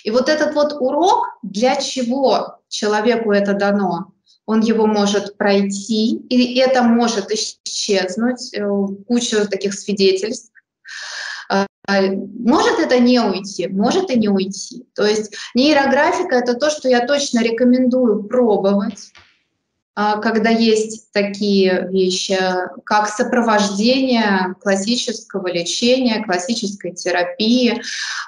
[0.05, 4.13] И вот этот вот урок, для чего человеку это дано,
[4.47, 8.65] он его может пройти, и это может исчезнуть, э,
[9.07, 10.53] куча таких свидетельств.
[11.49, 14.87] А, может это не уйти, может и не уйти.
[14.95, 19.13] То есть нейрографика— это то, что я точно рекомендую пробовать,
[19.95, 22.39] а, когда есть такие вещи,
[22.85, 27.81] как сопровождение классического лечения, классической терапии.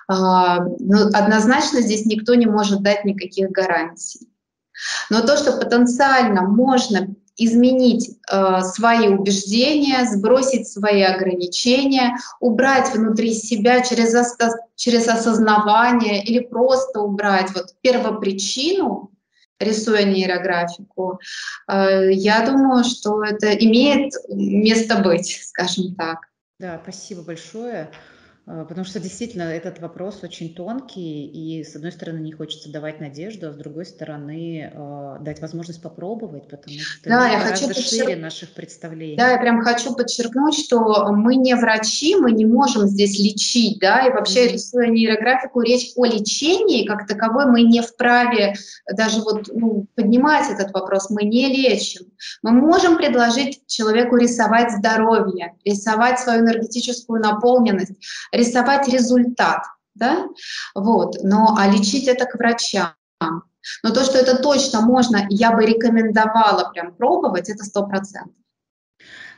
[0.08, 4.28] А, ну, однозначно здесь никто не может дать никаких гарантий.
[5.10, 13.80] Но то, что потенциально можно изменить э, свои убеждения, сбросить свои ограничения, убрать внутри себя
[13.80, 14.12] через,
[14.74, 19.12] через осознавание или просто убрать вот первопричину,
[19.60, 21.20] рисуя нейрографику,
[21.68, 26.18] э, я думаю, что это имеет место быть, скажем так.
[26.58, 27.88] Да, спасибо большое.
[28.50, 32.98] А, потому что действительно этот вопрос очень тонкий, и с одной стороны не хочется давать
[32.98, 37.86] надежду, а с другой стороны э, дать возможность попробовать, потому что да, я хочу подчерк...
[37.86, 39.16] шире наших представлений.
[39.16, 44.06] Да, я прям хочу подчеркнуть, что мы не врачи, мы не можем здесь лечить, да,
[44.06, 44.52] и вообще mm-hmm.
[44.52, 48.54] рисуя нейрографику, речь о лечении как таковой мы не вправе
[48.96, 52.06] даже вот ну, поднимать этот вопрос, мы не лечим.
[52.42, 57.92] Мы можем предложить человеку рисовать здоровье, рисовать свою энергетическую наполненность,
[58.38, 59.62] рисовать результат,
[59.94, 60.26] да,
[60.74, 62.94] вот, но а лечить это к врачам.
[63.82, 68.34] Но то, что это точно можно, я бы рекомендовала прям пробовать, это сто процентов.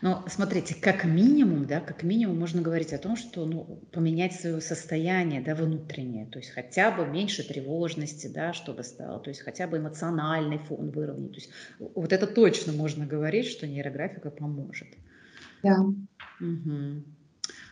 [0.03, 4.61] Но смотрите, как минимум, да, как минимум можно говорить о том, что ну, поменять свое
[4.63, 9.67] состояние да, внутреннее, то есть хотя бы меньше тревожности, да, чтобы стало, то есть хотя
[9.67, 11.33] бы эмоциональный фон выровнять.
[11.33, 14.89] То есть вот это точно можно говорить, что нейрографика поможет.
[15.63, 15.81] Да.
[16.41, 17.05] Угу.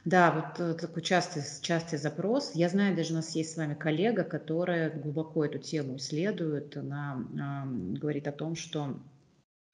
[0.04, 2.52] Да, вот э, такой частый, частый запрос.
[2.54, 6.76] Я знаю, даже у нас есть с вами коллега, которая глубоко эту тему исследует.
[6.76, 7.16] Она
[7.64, 9.00] э, говорит о том, что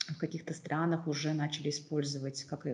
[0.09, 2.67] в каких-то странах уже начали использовать, как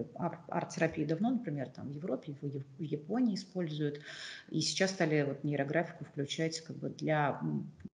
[0.49, 4.01] арт-терапию давно, например, там в Европе, в Японии используют,
[4.49, 7.41] и сейчас стали вот нейрографику включать как бы для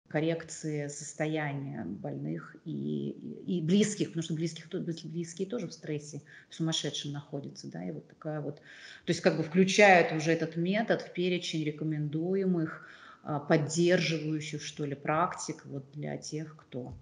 [0.09, 3.11] коррекции состояния больных и,
[3.47, 8.07] и близких, потому что близких, близкие тоже в стрессе в сумасшедшем находятся, да, и вот
[8.07, 12.89] такая вот, то есть как бы включают уже этот метод в перечень рекомендуемых,
[13.25, 16.95] а, поддерживающих, что ли, практик вот для тех, кто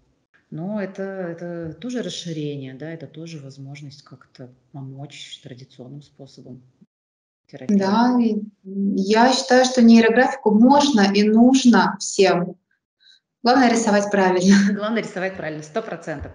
[0.55, 6.63] Но это, это тоже расширение, да, это тоже возможность как-то помочь традиционным способом.
[7.49, 7.75] Терапии.
[7.75, 8.17] Да,
[8.63, 12.57] я считаю, что нейрографику можно и нужно всем.
[13.45, 14.57] Главное рисовать правильно.
[14.73, 16.33] Главное рисовать правильно, сто процентов.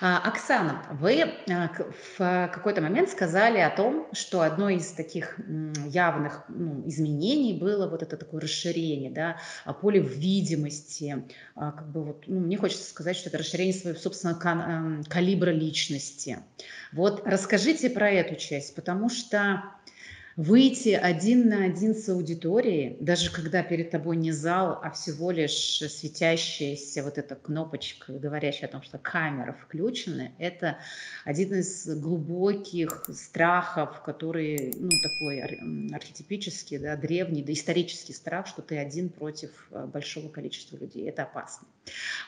[0.00, 1.70] А, Оксана, вы а,
[2.18, 5.38] в какой-то момент сказали о том, что одно из таких
[5.86, 9.36] явных ну, изменений было вот это такое расширение, да,
[9.80, 11.24] поле видимости.
[11.54, 16.40] А, как бы вот, ну, мне хочется сказать, что это расширение своего собственного калибра личности.
[16.92, 19.62] Вот расскажите про эту часть, потому что
[20.38, 25.52] выйти один на один с аудиторией, даже когда перед тобой не зал, а всего лишь
[25.52, 30.78] светящаяся вот эта кнопочка, говорящая о том, что камера включена, это
[31.24, 35.40] один из глубоких страхов, который, ну, такой
[35.92, 41.08] архетипический, да, древний, да, исторический страх, что ты один против э, большого количества людей.
[41.08, 41.66] Это опасно.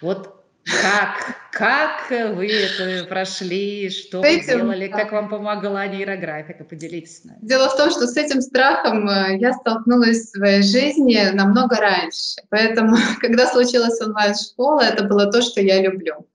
[0.03, 1.37] Вот как?
[1.53, 3.90] Как вы это прошли?
[3.90, 4.88] Что этим, вы делали?
[4.88, 6.64] Как вам помогла нейрографика?
[6.64, 7.38] Поделитесь с нами.
[7.42, 12.40] Дело в том, что с этим страхом э, я столкнулась в своей жизни намного раньше.
[12.51, 16.27] Поэтому, когда случилась онлайн-школа, это было то, что я люблю.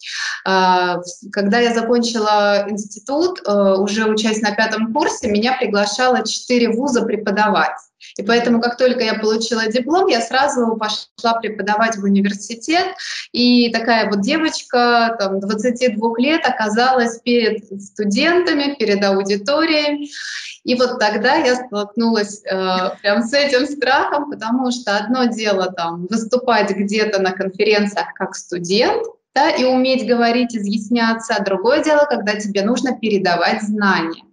[0.43, 0.99] А,
[1.31, 7.77] когда я закончила институт, э, уже учась на пятом курсе, меня приглашало четыре вуза преподавать.
[8.17, 12.85] И поэтому, как только я получила диплом, я сразу пошла преподавать в университет.
[13.31, 20.11] И такая вот девочка, там, 22 лет, оказалась перед студентами, перед аудиторией.
[20.63, 26.07] И вот тогда я столкнулась э, прям с этим страхом, потому что одно дело там
[26.09, 32.35] выступать где-то на конференциях как студент, да, и уметь говорить, изъясняться, а другое дело, когда
[32.35, 34.23] тебе нужно передавать знания.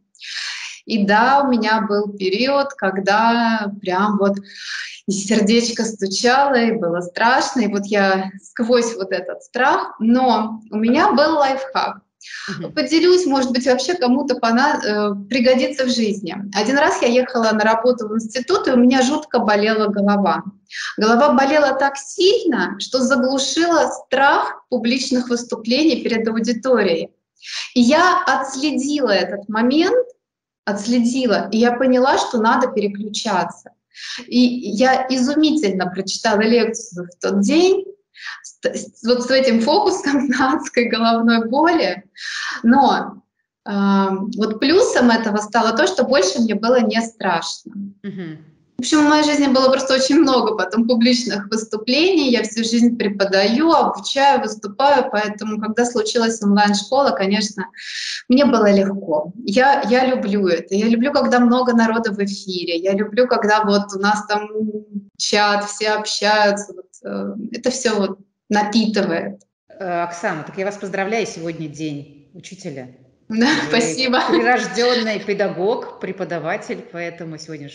[0.85, 4.37] И да, у меня был период, когда прям вот
[5.07, 10.77] и сердечко стучало, и было страшно, и вот я сквозь вот этот страх, но у
[10.77, 12.01] меня был лайфхак.
[12.75, 14.81] Поделюсь, может быть, вообще кому-то пона...
[14.85, 16.37] э, пригодится в жизни.
[16.55, 20.45] Один раз я ехала на работу в институт, и у меня жутко болела голова.
[20.97, 27.11] Голова болела так сильно, что заглушила страх публичных выступлений перед аудиторией.
[27.75, 30.07] И я отследила этот момент
[30.65, 33.71] отследила, и я поняла, что надо переключаться.
[34.27, 37.85] И я изумительно прочитала лекцию в тот день,
[39.05, 42.05] вот с этим фокусом на адской головной боли,
[42.63, 43.23] но
[43.69, 43.71] э,
[44.37, 47.75] вот плюсом этого стало то, что больше мне было не страшно.
[48.05, 48.52] Mm-hmm.
[48.83, 52.33] В общем, в моей жизни было просто очень много потом публичных выступлений.
[52.33, 57.69] Я всю жизнь преподаю, обучаю, выступаю, поэтому, когда случилась онлайн-школа, конечно,
[58.29, 59.33] мне было легко.
[59.45, 60.75] Я, я люблю это.
[60.75, 62.77] Я люблю, когда много народа в эфире.
[62.77, 64.49] Я люблю, когда вот у нас там
[65.17, 66.73] чат, все общаются.
[66.75, 68.19] Вот, э, это все вот
[68.49, 69.43] напитывает.
[69.69, 72.89] Э, Оксана, так я вас поздравляю, сегодня день учителя.
[73.29, 74.21] Да, Вы спасибо.
[74.29, 77.69] Прирожденный педагог, преподаватель, поэтому сегодня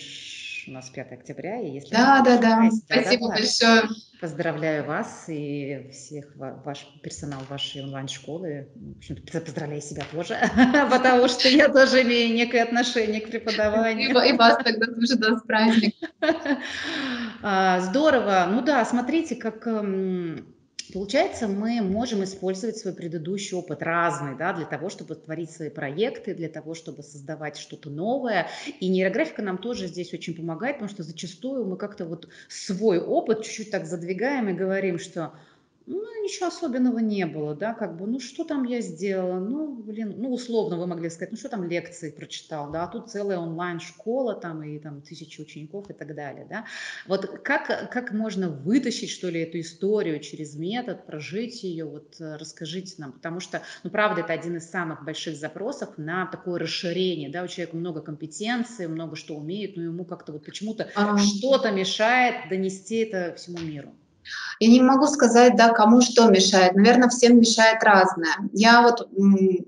[0.68, 1.94] у нас 5 октября, и если...
[1.94, 3.84] Да, да, да, спасибо большое.
[4.20, 8.68] Поздравляю вас и всех ваш персонал вашей онлайн-школы.
[8.76, 10.38] В общем поздравляю себя тоже,
[10.92, 14.10] потому что я тоже имею некое отношение к преподаванию.
[14.10, 16.10] И вас тогда тоже, да, с праздником.
[17.44, 18.48] А, здорово.
[18.50, 20.57] Ну да, смотрите, как эм,
[20.94, 26.34] Получается, мы можем использовать свой предыдущий опыт разный, да, для того, чтобы творить свои проекты,
[26.34, 28.48] для того, чтобы создавать что-то новое.
[28.80, 33.44] И нейрографика нам тоже здесь очень помогает, потому что зачастую мы как-то вот свой опыт
[33.44, 35.34] чуть-чуть так задвигаем и говорим, что
[35.88, 40.16] ну, ничего особенного не было, да, как бы, ну, что там я сделала, ну, блин,
[40.18, 44.36] ну, условно вы могли сказать, ну, что там лекции прочитал, да, а тут целая онлайн-школа
[44.36, 46.66] там и там тысячи учеников и так далее, да.
[47.08, 52.36] Вот как, как можно вытащить, что ли, эту историю через метод, прожить ее, вот э,
[52.36, 57.30] расскажите нам, потому что, ну, правда, это один из самых больших запросов на такое расширение,
[57.30, 61.18] да, у человека много компетенций, много что умеет, но ему как-то вот почему-то а...
[61.18, 63.94] что-то мешает донести это всему миру.
[64.60, 66.76] Я не могу сказать, да, кому что мешает.
[66.76, 68.36] Наверное, всем мешает разное.
[68.54, 69.08] Я вот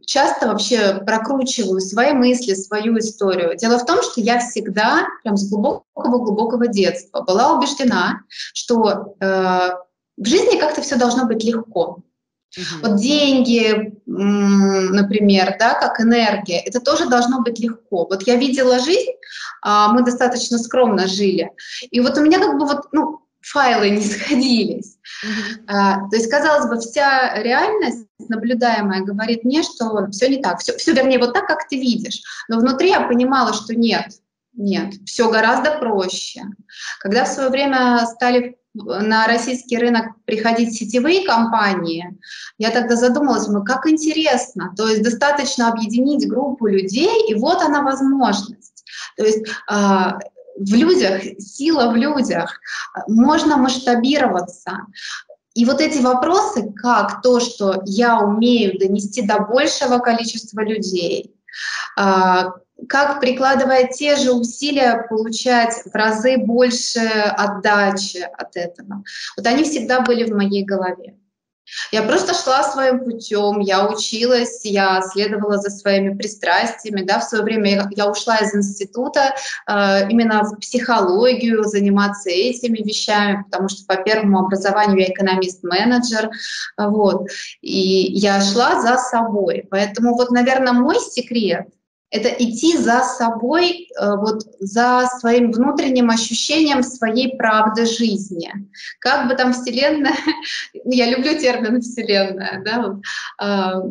[0.06, 3.56] часто вообще прокручиваю свои мысли, свою историю.
[3.56, 8.22] Дело в том, что я всегда, прям с глубокого-глубокого детства, была убеждена,
[8.54, 9.69] что э,
[10.17, 12.04] в жизни как-то все должно быть легко.
[12.58, 12.65] Угу.
[12.82, 18.08] Вот деньги, например, да, как энергия, это тоже должно быть легко.
[18.08, 19.12] Вот я видела жизнь,
[19.62, 21.52] а, мы достаточно скромно жили,
[21.92, 24.98] и вот у меня как бы вот, ну, файлы не сходились.
[25.25, 25.63] Mm-hmm.
[25.67, 30.77] А, то есть, казалось бы, вся реальность наблюдаемая говорит мне, что все не так, все,
[30.77, 32.21] все вернее вот так, как ты видишь.
[32.48, 34.12] Но внутри я понимала, что нет,
[34.54, 36.44] нет, все гораздо проще.
[37.00, 42.17] Когда в свое время стали на российский рынок приходить сетевые компании,
[42.58, 47.81] я тогда задумалась, ну как интересно, то есть достаточно объединить группу людей, и вот она
[47.81, 48.83] возможность.
[49.17, 50.19] То есть а,
[50.60, 52.60] в людях, сила в людях,
[53.08, 54.80] можно масштабироваться.
[55.56, 61.34] И вот эти вопросы, как то, что я умею донести до большего количества людей,
[61.98, 62.54] а,
[62.88, 69.04] как прикладывая те же усилия получать в разы больше отдачи от этого.
[69.36, 71.16] Вот они всегда были в моей голове.
[71.92, 77.02] Я просто шла своим путем, я училась, я следовала за своими пристрастиями.
[77.02, 79.36] Да, в свое время я, ушла из института
[79.67, 86.30] э, именно в психологию, заниматься этими вещами, потому что по первому образованию я экономист-менеджер.
[86.78, 87.28] Вот,
[87.62, 89.65] и я шла за собой.
[89.70, 91.67] Поэтому вот, наверное, мой секрет—
[92.12, 98.52] это идти за собой, э, вот за своим внутренним ощущением своей правды жизни.
[99.00, 100.16] Как бы там Вселенная,
[100.86, 103.00] я люблю термин Вселенная, да,
[103.38, 103.82] а,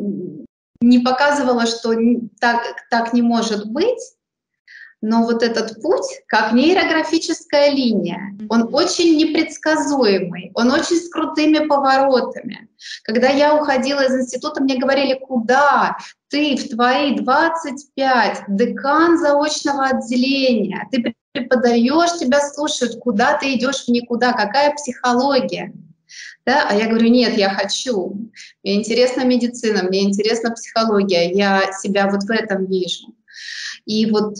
[0.81, 1.93] не показывала, что
[2.39, 3.99] так, так не может быть,
[5.01, 12.67] но вот этот путь, как нейрографическая линия, он очень непредсказуемый, он очень с крутыми поворотами.
[13.03, 15.97] Когда я уходила из института, мне говорили, куда?
[16.29, 23.87] Ты в твои 25, декан заочного отделения, ты преподаешь, тебя слушают, куда ты идешь в
[23.89, 25.73] никуда, какая психология?
[26.45, 26.67] Да?
[26.69, 28.29] А я говорю, нет, я хочу.
[28.63, 33.13] Мне интересна медицина, мне интересна психология, я себя вот в этом вижу.
[33.85, 34.35] И вот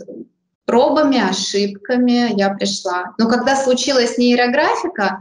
[0.70, 3.16] пробами, ошибками я пришла.
[3.18, 5.20] Но когда случилась нейрографика,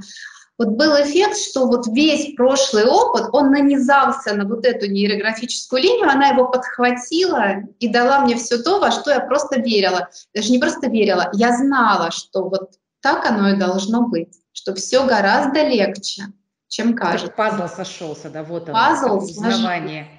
[0.59, 6.11] вот был эффект, что вот весь прошлый опыт, он нанизался на вот эту нейрографическую линию,
[6.11, 10.11] она его подхватила и дала мне все то, во что я просто верила.
[10.35, 15.07] Даже не просто верила, я знала, что вот так оно и должно быть, что все
[15.07, 16.25] гораздо легче,
[16.69, 17.33] чем кажется.
[17.33, 20.18] пазл сошелся, да, вот он, пазл узнавание сложился.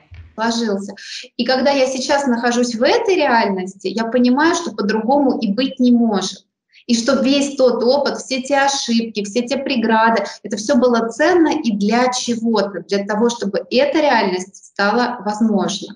[1.37, 5.91] И когда я сейчас нахожусь в этой реальности, я понимаю, что по-другому и быть не
[5.91, 6.45] может.
[6.87, 11.59] И что весь тот опыт, все те ошибки, все те преграды, это все было ценно
[11.61, 15.95] и для чего-то, для того, чтобы эта реальность стала возможна.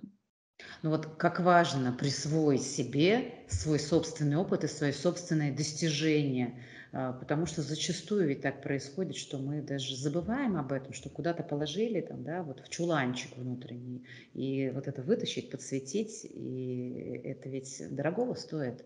[0.84, 6.54] Ну вот как важно присвоить себе свой собственный опыт и свои собственные достижения–
[6.94, 12.02] потому что зачастую ведь так происходит, что мы даже забываем об этом, что куда-то положили
[12.02, 18.36] там, да, вот в чуланчик внутренний, и вот это вытащить, подсветить, и это ведь дорогого
[18.36, 18.86] стоит.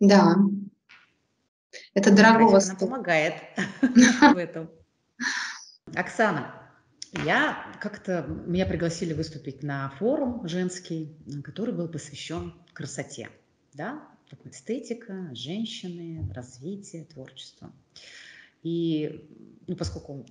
[0.00, 0.36] Да,
[1.92, 2.80] это дорогого стоит.
[2.80, 3.34] Она помогает
[3.82, 4.70] в этом.
[5.94, 6.54] Оксана,
[7.12, 11.14] я как-то, меня пригласили выступить на форум женский,
[11.44, 13.28] который был посвящен красоте,
[13.74, 14.08] да,
[14.44, 17.72] эстетика, женщины, развитие, творчество.
[18.62, 19.28] И
[19.66, 20.26] ну, поскольку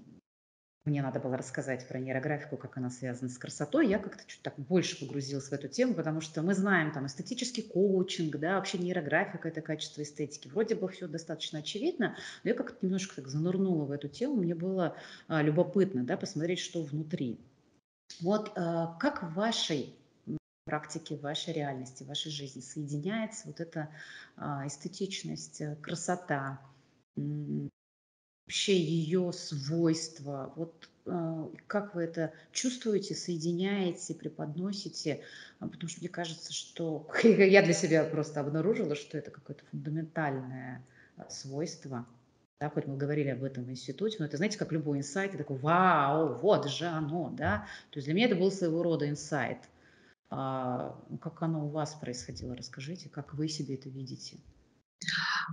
[0.88, 4.58] мне надо было рассказать про нейрографику, как она связана с красотой, я как-то чуть так
[4.58, 9.48] больше погрузилась в эту тему, потому что мы знаем там эстетический коучинг, да, вообще нейрографика–
[9.50, 10.48] это качество эстетики.
[10.48, 14.56] Вроде бы все достаточно очевидно, но я как-то немножко так занырнула в эту тему, мне
[14.56, 14.96] было
[15.28, 17.38] а, любопытно, да, посмотреть, что внутри.
[18.22, 19.94] Вот а, как в вашей
[20.68, 23.90] практике, вашей реальности, вашей жизни соединяется вот эта
[24.36, 26.60] а, эстетичность, э, красота,
[27.16, 30.52] вообще ее свойства.
[30.58, 35.22] Вот а, как вы это чувствуете, соединяете, преподносите?
[35.60, 40.86] А, потому что мне кажется, что я для себя просто обнаружила, что это какое-то фундаментальное
[41.30, 42.06] свойство.
[42.60, 45.58] Да, хоть мы говорили об этом в институте, но это, знаете, как любой инсайт, такой,
[45.58, 47.68] вау, вот же оно, да.
[47.92, 49.60] То есть для меня это был своего рода инсайт–
[50.30, 52.56] а, как оно у вас происходило?
[52.56, 54.38] Расскажите, как вы себе это видите?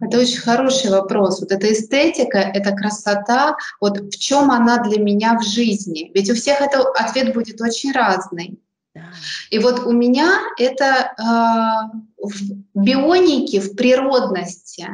[0.00, 1.40] Это очень хороший вопрос.
[1.40, 6.10] Вот эта эстетика, эта красота, вот в чем она для меня в жизни?
[6.14, 8.58] Ведь у всех это ответ будет очень разный.
[8.94, 9.12] Да.
[9.50, 12.34] И вот у меня это э, в
[12.74, 14.88] бионике, в природности.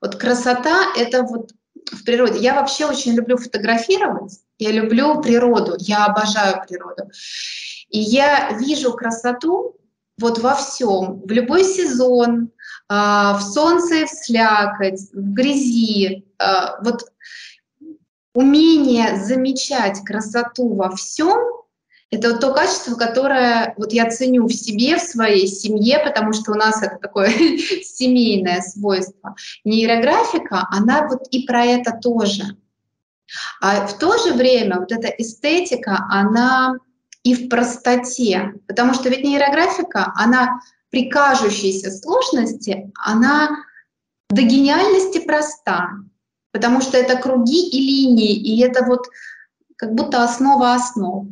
[0.00, 1.52] Вот красота— это вот
[1.92, 2.38] в природе.
[2.40, 7.10] Я вообще очень люблю фотографировать, я люблю природу, я обожаю природу.
[7.88, 9.76] И я вижу красоту
[10.20, 12.50] вот во всем, в любой сезон,
[12.88, 16.26] а, в солнце и в слякоть, в грязи.
[16.38, 17.04] А, вот
[18.34, 21.38] умение замечать красоту во всем—
[22.10, 26.52] это вот то качество, которое вот я ценю в себе, в своей семье, потому что
[26.52, 27.28] у нас это такое
[27.82, 29.34] семейное свойство.
[29.64, 32.44] Нейрографика, она вот и про это тоже.
[33.60, 36.76] А в то же время вот эта эстетика, она
[37.28, 38.54] и в простоте.
[38.66, 40.60] Потому что ведь нейрографика, она
[40.90, 43.64] при кажущейся сложности, она
[44.30, 45.90] до гениальности проста.
[46.52, 49.06] потому что это круги и линии, и это вот
[49.76, 51.28] как будто основа основ.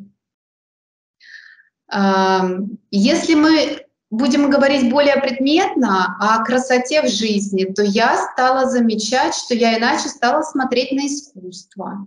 [2.90, 9.54] Если мы будем говорить более предметно о красоте в жизни, то я стала замечать, что
[9.54, 12.06] я иначе стала смотреть на искусство.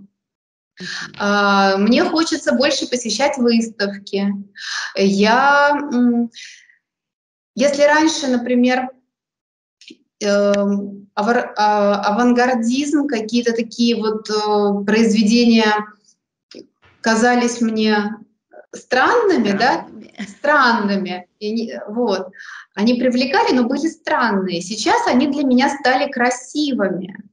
[1.18, 4.34] А, мне хочется больше посещать выставки.
[4.96, 5.78] Я,
[7.56, 8.90] если раньше, например,
[10.22, 15.74] эм, а, авангардизм, какие-то такие вот э, произведения
[17.02, 18.16] казались мне
[18.74, 19.88] странными, да,
[20.28, 22.30] странными, и, вот,
[22.76, 24.62] они привлекали, но были странные.
[24.62, 27.29] Сейчас они для меня стали красивыми.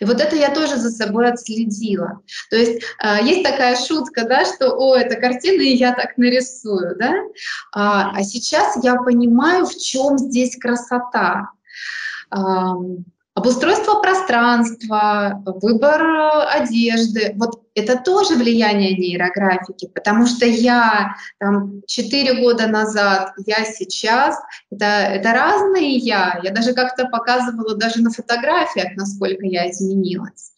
[0.00, 2.20] И вот это я тоже за собой отследила.
[2.50, 6.96] То есть э, есть такая шутка, да, что, о, это картина, и я так нарисую,
[6.96, 7.14] да.
[7.72, 11.50] А, а сейчас я понимаю, в чем здесь красота.
[13.34, 22.40] Обустройство пространства, выбор э, одежды, вот это тоже влияние нейрографики, потому что я там 4
[22.40, 24.36] года назад, я сейчас,
[24.70, 26.40] это, это разные я.
[26.42, 30.52] Я даже как-то показывала даже на фотографиях, насколько я изменилась.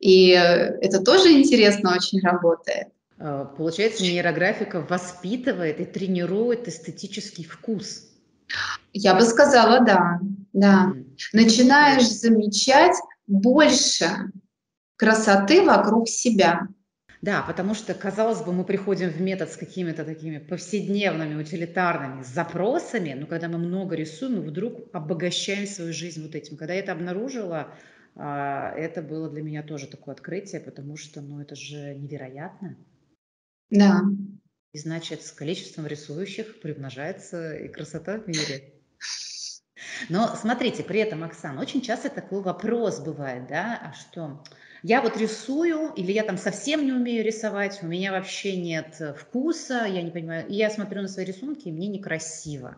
[0.00, 2.88] И это тоже интересно очень работает.
[3.18, 8.06] А, получается, нейрографика воспитывает и тренирует эстетический вкус.
[8.92, 10.20] Я бы сказала, да,
[10.54, 10.94] да.
[11.32, 12.96] Начинаешь замечать
[13.26, 14.06] больше
[14.96, 16.68] красоты вокруг себя.
[17.20, 23.14] Да, потому что, казалось бы, мы приходим в метод с какими-то такими повседневными, утилитарными запросами,
[23.14, 26.56] но когда мы много рисуем, мы вдруг обогащаем свою жизнь вот этим.
[26.56, 27.74] Когда я это обнаружила,
[28.14, 32.76] а, это было для меня тоже такое открытие, потому что, ну, это же невероятно.
[33.70, 34.02] Да.
[34.72, 38.74] И значит, с количеством рисующих примножается и красота в мире.
[40.08, 44.42] Но смотрите, при этом, Оксана, очень часто такой вопрос бывает, да, а что
[44.82, 49.84] я вот рисую, или я там совсем не умею рисовать, у меня вообще нет вкуса,
[49.86, 52.76] я не понимаю, и я смотрю на свои рисунки, и мне некрасиво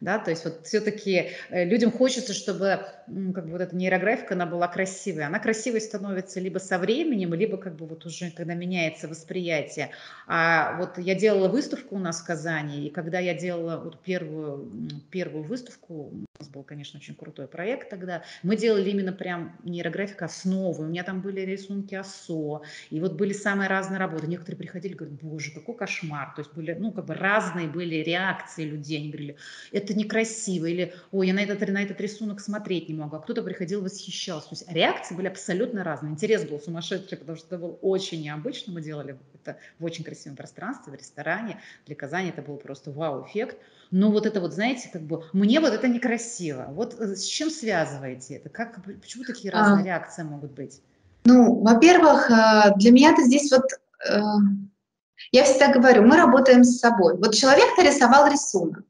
[0.00, 4.46] да, то есть вот все-таки э, людям хочется, чтобы как бы вот эта нейрографика, она
[4.46, 5.24] была красивой.
[5.24, 9.90] Она красивой становится либо со временем, либо как бы вот уже, когда меняется восприятие.
[10.26, 14.70] А вот я делала выставку у нас в Казани, и когда я делала вот первую,
[15.10, 20.26] первую выставку, у нас был, конечно, очень крутой проект тогда, мы делали именно прям нейрографика
[20.26, 24.26] основы, у меня там были рисунки ОСО, и вот были самые разные работы.
[24.26, 26.32] Некоторые приходили, говорят, боже, какой кошмар.
[26.34, 28.98] То есть были, ну, как бы разные были реакции людей.
[28.98, 29.36] Они говорили,
[29.72, 33.42] это некрасиво, или, ой, я на этот, на этот рисунок смотреть не могу, а кто-то
[33.42, 34.48] приходил восхищался.
[34.48, 36.12] То есть реакции были абсолютно разные.
[36.12, 38.72] Интерес был сумасшедший, потому что это было очень необычно.
[38.72, 41.60] Мы делали это в очень красивом пространстве, в ресторане.
[41.86, 43.58] Для Казани это был просто вау-эффект.
[43.90, 46.68] Но вот это вот, знаете, как бы, мне вот это некрасиво.
[46.70, 48.48] Вот э, с чем связываете это?
[48.48, 49.58] Как, почему такие а.
[49.58, 50.80] разные а, реакции могут быть?
[51.24, 53.64] Ну, во-первых, э, для меня это здесь вот
[54.08, 54.20] э,
[55.32, 57.16] я всегда говорю, мы работаем с собой.
[57.18, 58.84] Вот человек нарисовал рисунок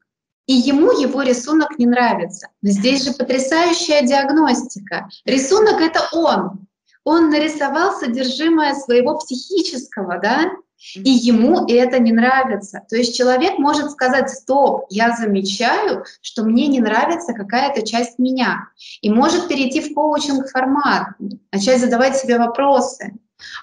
[0.47, 2.49] и ему его рисунок не нравится.
[2.61, 5.09] Но здесь же потрясающая диагностика.
[5.25, 6.67] Рисунок— это он.
[7.03, 10.51] Он нарисовал содержимое своего психического, да,
[10.93, 12.83] и ему это не нравится.
[12.89, 18.69] То есть человек может сказать, стоп, я замечаю, что мне не нравится какая-то часть меня,
[19.01, 21.07] и может перейти в коучинг формат,
[21.51, 23.13] начать задавать себе вопросы.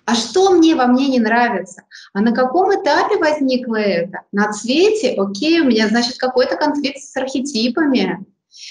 [0.05, 1.83] А что мне во мне не нравится?
[2.13, 4.23] А на каком этапе возникло это?
[4.33, 5.15] На цвете?
[5.17, 8.25] Окей, у меня, значит, какой-то конфликт с архетипами.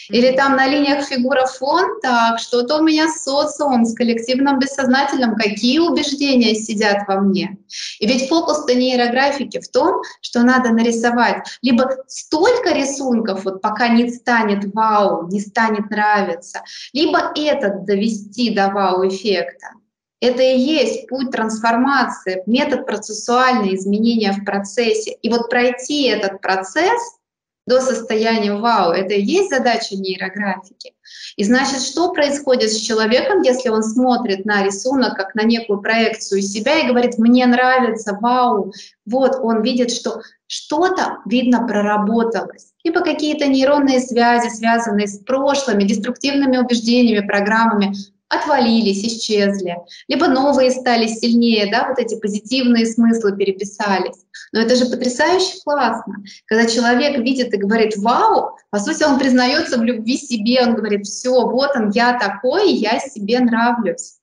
[0.09, 5.35] Или там на линиях фигура фон, так, что-то у меня с социум, с коллективным бессознательным,
[5.35, 7.57] какие убеждения сидят во мне.
[7.99, 14.11] И ведь фокус-то нейрографики в том, что надо нарисовать либо столько рисунков, вот пока не
[14.11, 16.61] станет вау, не станет нравиться,
[16.93, 19.80] либо этот довести до вау-эффекта.
[20.21, 25.17] Это и есть путь трансформации, метод процессуального изменения в процессе.
[25.21, 27.17] И вот пройти этот процесс
[27.65, 30.93] до состояния вау, это и есть задача нейрографики.
[31.37, 36.41] И значит, что происходит с человеком, если он смотрит на рисунок как на некую проекцию
[36.41, 38.73] себя и говорит, мне нравится, вау,
[39.05, 42.73] вот он видит, что что-то, видно, проработалось.
[42.83, 47.93] Либо какие-то нейронные связи, связанные с прошлыми, деструктивными убеждениями, программами,
[48.31, 49.77] отвалились, исчезли,
[50.07, 54.25] либо новые стали сильнее, да, вот эти позитивные смыслы переписались.
[54.53, 56.15] Но это же потрясающе классно,
[56.45, 61.05] когда человек видит и говорит «Вау!», по сути, он признается в любви себе, он говорит
[61.05, 64.20] «Все, вот он, я такой, я себе нравлюсь».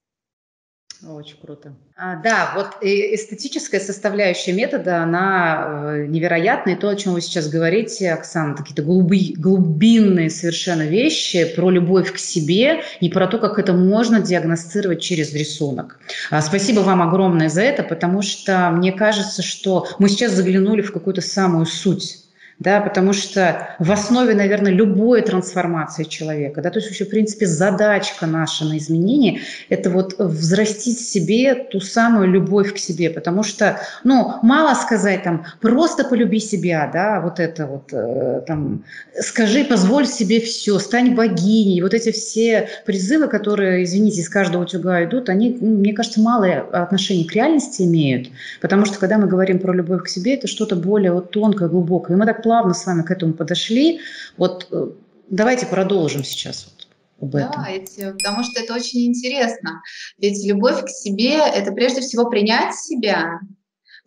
[1.07, 1.75] Очень круто.
[1.97, 6.75] А, да, вот эстетическая составляющая метода, она э, невероятная.
[6.75, 12.13] И то, о чем вы сейчас говорите, Оксана, какие-то глуби, глубинные совершенно вещи про любовь
[12.13, 16.01] к себе и про то, как это можно диагностировать через рисунок.
[16.31, 20.93] А, спасибо вам огромное за это, потому что мне кажется, что мы сейчас заглянули в
[20.93, 22.28] какую-то самую суть
[22.59, 27.47] да, потому что в основе, наверное, любой трансформации человека, да, то есть вообще, в принципе,
[27.47, 33.79] задачка наша на изменение– это вот взрастить себе ту самую любовь к себе, потому что,
[34.03, 38.85] ну, мало сказать там, просто полюби себя, да, вот это вот, э, там,
[39.21, 45.05] скажи, позволь себе все, стань богиней, вот эти все призывы, которые, извините, из каждого утюга
[45.05, 48.31] идут, они, мне кажется, малое отношение к реальности имеют,
[48.61, 52.17] потому что, когда мы говорим про любовь к себе, это что-то более вот тонкое, глубокое,
[52.17, 54.01] и мы так плавно с вами к этому подошли.
[54.39, 54.87] Вот э,
[55.29, 56.75] давайте продолжим сейчас
[57.21, 57.53] об этом.
[57.53, 59.83] Давайте, потому что это очень интересно.
[60.17, 63.41] Ведь любовь к себе– это прежде всего принять себя,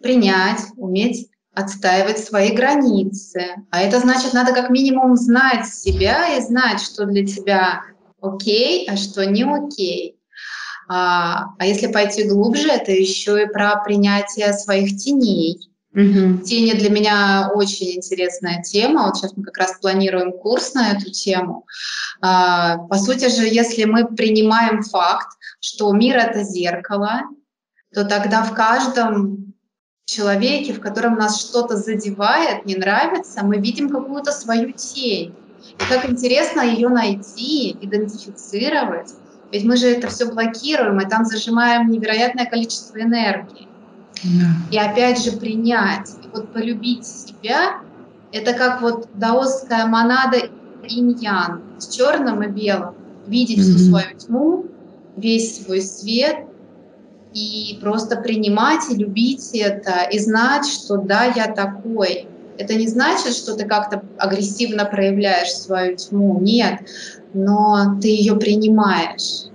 [0.02, 3.58] принять, уметь отстаивать свои границы.
[3.70, 7.84] А это значит, надо как минимум знать себя и знать, что для тебя
[8.22, 10.18] окей, а что не окей.
[10.90, 16.44] А, а если пойти глубже, это еще и про принятие своих теней, Угу.
[16.44, 19.06] Тени для меня очень интересная тема.
[19.06, 21.66] Вот сейчас мы как раз планируем курс на эту тему.
[22.22, 27.24] А, по сути же, если мы принимаем факт, что мир это зеркало,
[27.94, 29.54] то тогда в каждом
[30.06, 35.36] человеке, в котором нас что-то задевает, не нравится, мы видим какую-то свою тень.
[35.78, 39.10] И как интересно ее найти, идентифицировать.
[39.52, 43.68] Ведь мы же это все блокируем, и там зажимаем невероятное количество энергии.
[44.72, 46.10] И опять же принять.
[46.24, 47.82] И вот полюбить себя,
[48.32, 50.38] это как вот даосская монада
[50.88, 52.96] инь-ян с черным и белым.
[53.28, 53.76] Видеть mm-hmm.
[53.76, 54.66] всю свою тьму,
[55.16, 56.48] весь свой свет
[57.34, 62.28] и просто принимать и любить это, и знать, что да, я такой.
[62.58, 66.82] Это не значит, что ты как-то агрессивно проявляешь свою тьму, нет,
[67.34, 69.46] но ты ее принимаешь.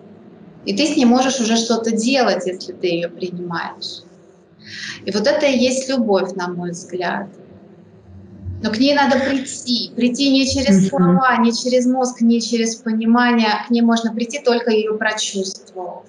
[0.64, 4.02] И ты с ней можешь уже что-то делать, если ты ее принимаешь.
[5.04, 7.28] И вот это и есть любовь, на мой взгляд.
[8.62, 9.90] Но к ней надо прийти.
[9.94, 13.50] Прийти не через слова, не через мозг, не через понимание.
[13.66, 16.04] К ней можно прийти только ее прочувствовав.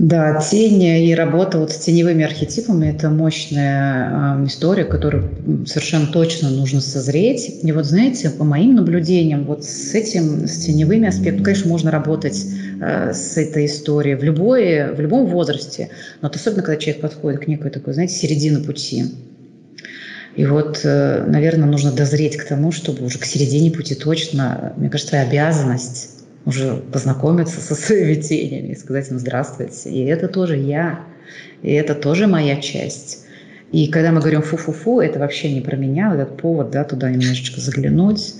[0.00, 5.28] Да, тень и работа вот с теневыми архетипами– это мощная э, история, которую
[5.66, 7.60] совершенно точно нужно созреть.
[7.62, 12.46] И вот знаете, по моим наблюдениям, вот с этим, с теневыми аспектами, конечно, можно работать
[12.80, 17.44] э, с этой историей в, любой, в любом возрасте, но вот особенно, когда человек подходит
[17.44, 19.04] к некой такой, знаете, середине пути.
[20.36, 24.88] И вот, э, наверное, нужно дозреть к тому, чтобы уже к середине пути точно, мне
[24.88, 29.90] кажется, обязанность уже познакомиться со своими тенями и сказать им здравствуйте.
[29.90, 31.00] И это тоже я,
[31.62, 33.26] и это тоже моя часть.
[33.72, 37.60] И когда мы говорим фу-фу-фу, это вообще не про меня, этот повод, да, туда немножечко
[37.60, 38.34] заглянуть,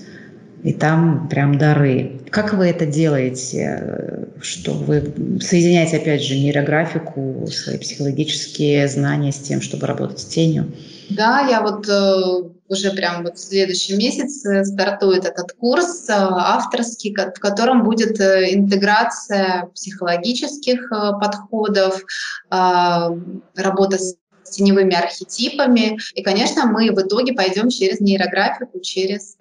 [0.63, 2.21] и там прям дары.
[2.29, 4.27] Как вы это делаете?
[4.41, 10.71] Что вы соединяете, опять же, нейрографику, свои психологические знания с тем, чтобы работать с тенью?
[11.09, 17.13] Да, я вот э, уже прям вот в следующем месяце стартует этот курс э, авторский,
[17.13, 20.89] в котором будет э, интеграция психологических
[21.19, 22.01] подходов,
[22.49, 24.15] работа с
[24.51, 25.97] теневыми архетипами.
[26.13, 29.37] И, конечно, мы в итоге пойдем через нейрографику, через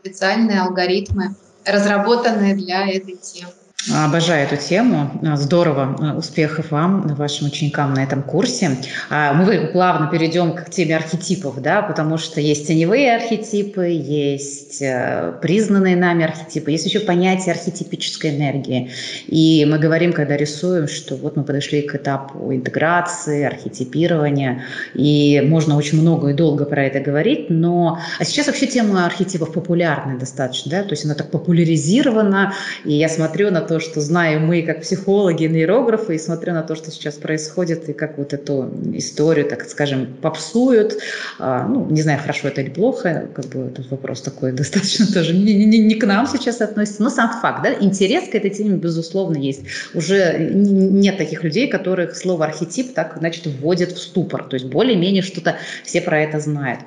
[0.00, 1.34] специальные алгоритмы,
[1.64, 3.52] разработанные для этой темы.
[3.86, 5.08] Обожаю эту тему.
[5.36, 6.16] Здорово.
[6.18, 8.76] Успехов вам, вашим ученикам на этом курсе.
[9.08, 15.32] А, мы плавно перейдем к теме архетипов, да, потому что есть теневые архетипы, есть э,
[15.40, 18.90] признанные нами архетипы, есть еще понятие архетипической энергии.
[19.28, 25.76] И мы говорим, когда рисуем, что вот мы подошли к этапу интеграции, архетипирования, и можно
[25.76, 30.72] очень много и долго про это говорить, но а сейчас вообще тема архетипов популярная достаточно,
[30.72, 32.54] да, то есть она так популяризирована,
[32.84, 36.74] и я смотрю на то, что знаем мы как психологи, нейрографы, и смотря на то,
[36.74, 40.98] что сейчас происходит, и как вот эту историю, так скажем, попсуют,
[41.38, 45.34] а, ну, не знаю, хорошо это или плохо, как бы этот вопрос такой достаточно тоже
[45.34, 48.76] не, не, не к нам сейчас относится, но сам факт, да, интерес к этой теме,
[48.76, 49.62] безусловно, есть.
[49.94, 55.22] Уже нет таких людей, которых слово архетип так, значит, вводит в ступор, то есть более-менее
[55.22, 56.80] что-то все про это знают.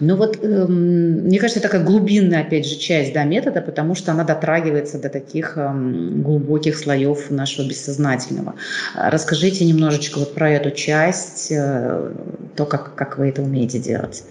[0.00, 4.24] Но вот, эм, мне кажется, такая глубинная, опять же, часть, да, метода, потому что она
[4.24, 8.54] дотрагивается до таких эм, глубоких слоев нашего бессознательного.
[8.94, 12.12] Расскажите немножечко вот про эту часть, э,
[12.56, 14.24] то, как, как вы это умеете делать.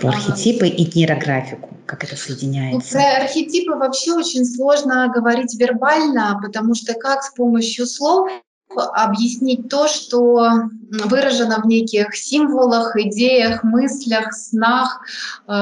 [0.00, 2.98] Про архетипы и нейрографику, как это соединяется?
[2.98, 8.30] Ну, про архетипы вообще очень сложно говорить вербально, потому что как с помощью слов
[8.74, 10.68] объяснить то, что
[11.04, 15.00] выражено в неких символах, идеях, мыслях, снах,
[15.46, 15.52] э,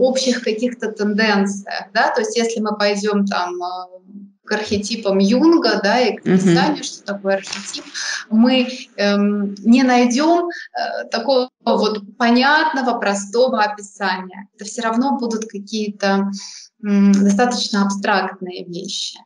[0.00, 1.86] общих каких-то тенденциях.
[1.94, 2.10] Да?
[2.10, 3.98] То есть если мы пойдем там э,
[4.48, 6.82] к архетипам Юнга, да, и к описанию, uh-huh.
[6.82, 7.84] что такое архетип,
[8.30, 14.48] мы эм, не найдем э, такого вот понятного, простого описания.
[14.54, 16.30] Это все равно будут какие-то
[16.82, 19.18] м, достаточно абстрактные вещи.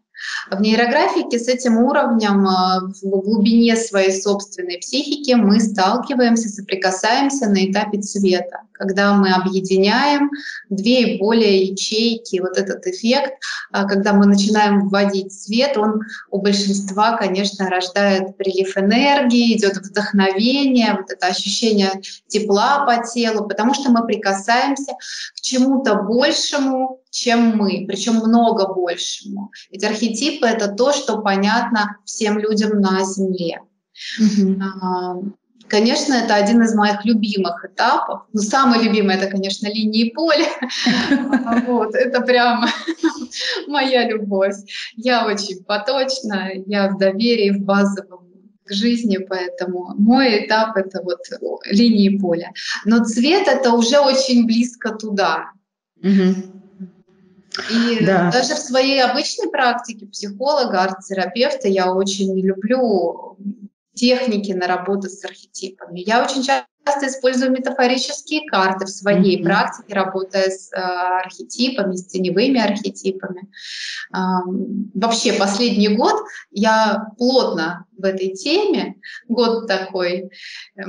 [0.50, 7.70] В нейрографике с этим уровнем э, в глубине своей собственной психики мы сталкиваемся, соприкасаемся на
[7.70, 10.30] этапе цвета, когда мы объединяем
[10.68, 12.40] две и более ячейки.
[12.40, 13.34] Вот этот эффект,
[13.72, 20.94] э, когда мы начинаем вводить цвет, он у большинства, конечно, рождает прилив энергии, идет вдохновение,
[20.94, 21.92] вот это ощущение
[22.26, 24.92] тепла по телу, потому что мы прикасаемся
[25.36, 29.52] к чему-то большему, чем мы, причем много большему.
[29.70, 33.60] Ведь архетипы— это то, что понятно всем людям на Земле.
[34.20, 35.32] Mm-hmm.
[35.68, 38.22] Конечно, это один из моих любимых этапов.
[38.32, 40.48] Но самый любимый— это, конечно, линии поля.
[41.66, 42.66] Вот, это прям
[43.68, 44.56] моя любовь.
[44.96, 48.26] Я очень поточна, я в доверии, в базовом
[48.64, 51.20] к жизни, поэтому мой этап— это вот
[51.66, 52.52] линии поля.
[52.86, 55.52] Но цвет— это уже очень близко туда.
[56.02, 56.61] Угу.
[57.70, 58.30] И да.
[58.30, 63.36] даже в своей обычной практике психолога, арт-терапевта я очень люблю
[63.94, 66.00] техники на работу с архетипами.
[66.00, 69.44] Я очень часто часто использую метафорические карты в своей mm-hmm.
[69.44, 73.48] практике, работая с э, архетипами, с теневыми архетипами.
[74.14, 74.18] Э,
[74.94, 76.14] вообще последний год
[76.50, 78.96] я плотно в этой теме,
[79.28, 80.30] год такой,
[80.76, 80.82] э,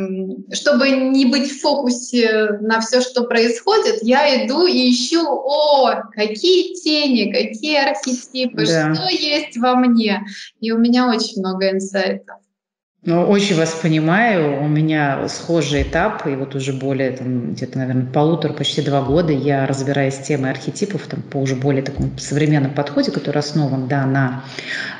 [0.51, 6.73] чтобы не быть в фокусе на все, что происходит, я иду и ищу, о, какие
[6.75, 8.93] тени, какие архетипы, да.
[8.93, 10.25] что есть во мне.
[10.59, 12.37] И у меня очень много инсайтов.
[13.05, 14.63] Ну, очень вас понимаю.
[14.63, 19.33] У меня схожий этап, и вот уже более, там, где-то, наверное, полутора, почти два года
[19.33, 24.45] я разбираюсь темой архетипов там, по уже более такому современном подходе, который основан, да, на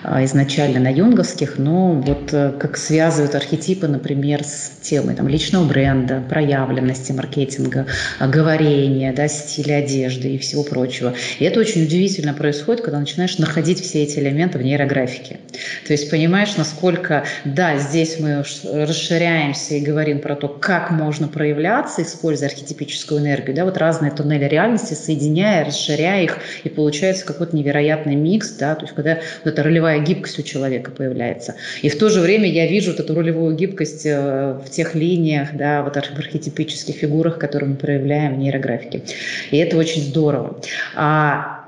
[0.03, 5.63] а, изначально на юнговских, но вот э, как связывают архетипы, например, с темой там, личного
[5.65, 7.87] бренда, проявленности маркетинга,
[8.19, 11.13] говорения, да, стиля одежды и всего прочего.
[11.39, 15.39] И это очень удивительно происходит, когда начинаешь находить все эти элементы в нейрографике.
[15.87, 22.01] То есть понимаешь, насколько, да, здесь мы расширяемся и говорим про то, как можно проявляться,
[22.01, 28.15] используя архетипическую энергию, да, вот разные туннели реальности, соединяя, расширяя их, и получается какой-то невероятный
[28.15, 31.55] микс, да, то есть когда вот эта ролевая гибкость у человека появляется.
[31.81, 35.49] И в то же время я вижу вот эту ролевую гибкость э, в тех линиях,
[35.53, 39.03] да, вот в архетипических фигурах, которые мы проявляем в нейрографике.
[39.51, 40.59] И это очень здорово.
[40.95, 41.62] А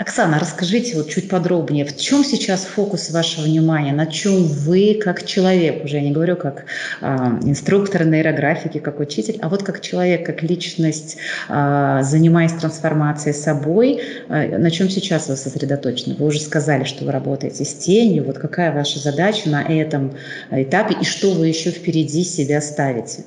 [0.00, 5.26] Оксана, расскажите вот чуть подробнее, в чем сейчас фокус вашего внимания, на чем вы как
[5.26, 6.64] человек, уже я не говорю как
[7.02, 7.06] э,
[7.42, 11.18] инструктор нейрографики, как учитель, а вот как человек, как личность,
[11.50, 16.16] э, занимаясь трансформацией собой, э, на чем сейчас вы сосредоточены?
[16.16, 20.14] Вы уже сказали, что вы работаете с тенью, вот какая ваша задача на этом
[20.50, 23.26] этапе и что вы еще впереди себя ставите?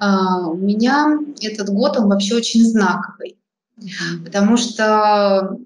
[0.00, 3.36] Uh, у меня этот год, он вообще очень знаковый,
[4.24, 5.58] потому что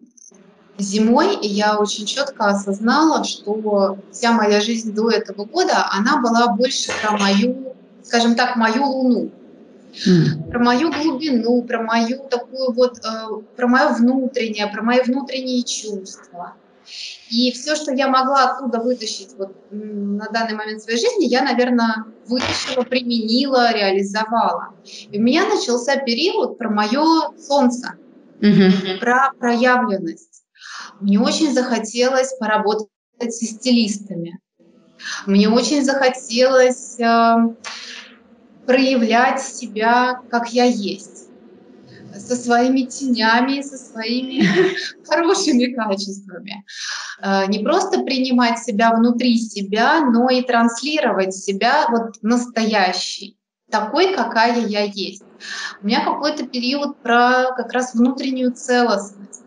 [0.83, 6.91] зимой я очень четко осознала, что вся моя жизнь до этого года, она была больше
[7.03, 9.31] про мою, скажем так, мою луну.
[10.07, 10.51] Mm.
[10.51, 16.55] Про мою глубину, про мою такую вот, э, про мое внутреннее, про мои внутренние чувства.
[17.31, 22.07] И все, что я могла оттуда вытащить вот на данный момент своей жизни, я, наверное,
[22.27, 24.75] вытащила, применила, реализовала.
[25.11, 27.05] И у меня начался период про мое
[27.39, 27.95] солнце,
[28.41, 28.99] mm-hmm.
[28.99, 30.32] про проявленность
[31.03, 32.89] мне очень захотелось поработать
[33.19, 34.41] со стилистами.
[35.27, 37.35] Мне очень захотелось э,
[38.67, 41.29] проявлять себя, как я есть,
[42.17, 44.47] со своими тенями, со своими
[45.05, 46.65] хорошими качествами.
[47.21, 53.39] Э, не просто принимать себя внутри себя, но и транслировать себя вот настоящий
[53.71, 55.25] такой, какая я есть.
[55.81, 59.42] У меня какой-то период про как раз внутреннюю целостность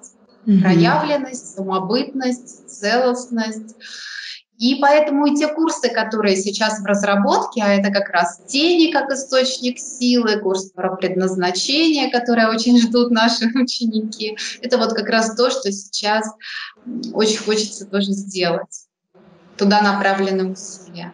[0.45, 0.61] mm-hmm.
[0.61, 3.75] проявленность, самобытность, целостность.
[4.57, 9.11] И поэтому и те курсы, которые сейчас в разработке, а это как раз тени как
[9.11, 15.49] источник силы, курс про предназначение, который очень ждут наши ученики, это вот как раз то,
[15.49, 16.25] что сейчас
[17.13, 18.85] очень хочется тоже сделать.
[19.57, 21.11] Туда направлены усилия.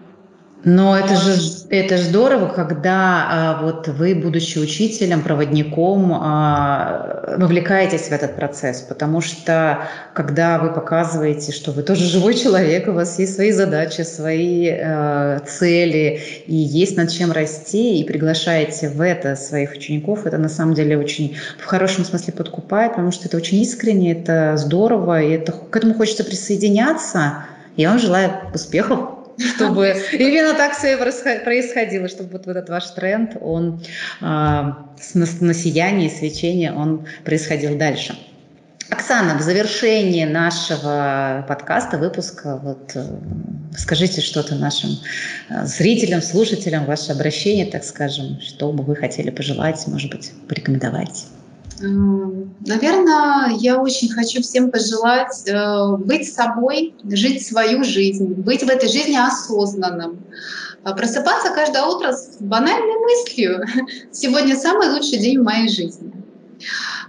[0.64, 8.12] Но это же, это здорово, когда а, вот вы, будучи учителем, проводником, а, вовлекаетесь в
[8.12, 13.34] этот процесс, потому что когда вы показываете, что вы тоже живой человек, у вас есть
[13.34, 19.72] свои задачи, свои э, цели, и есть над чем расти, и приглашаете в это своих
[19.72, 24.12] учеников, это на самом деле очень в хорошем смысле подкупает, потому что это очень искренне,
[24.12, 27.45] это здорово, и это, к этому хочется присоединяться.
[27.78, 33.84] Я вам желаю успехов чтобы именно так все происходило, чтобы вот этот ваш тренд, он
[34.19, 38.15] на, на сияние, свечение, он происходил дальше.
[38.91, 43.05] Оксана, в завершении нашего подкаста, выпуска, вот э,
[43.77, 44.89] скажите что-то нашим
[45.49, 51.27] э, зрителям, слушателям, ваше обращение, так скажем, что бы вы хотели пожелать, может быть, порекомендовать.
[51.80, 58.89] Наверное, я очень хочу всем пожелать э, быть собой, жить свою жизнь, быть в этой
[58.89, 60.24] жизни осознанным.
[60.84, 63.65] А просыпаться каждое утро с банальной мыслью
[64.11, 66.11] «Сегодня самый лучший день в моей жизни».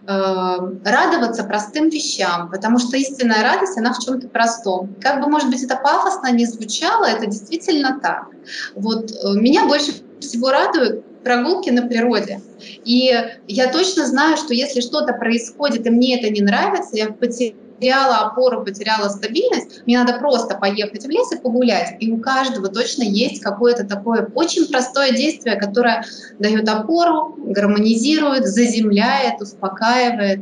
[0.04, 4.96] Э, радоваться простым вещам, потому что истинная радость, она в чем-то простом.
[5.00, 8.26] Как бы, может быть, это пафосно не звучало, это действительно так.
[8.74, 12.40] Вот э, меня больше всего радует прогулки на природе.
[12.84, 13.12] И
[13.48, 18.64] я точно знаю, что если что-то происходит, и мне это не нравится, я потеряла опору,
[18.64, 21.96] потеряла стабильность, мне надо просто поехать в лес и погулять.
[22.00, 26.04] И у каждого точно есть какое-то такое очень простое действие, которое
[26.38, 30.40] дает опору, гармонизирует, заземляет, успокаивает.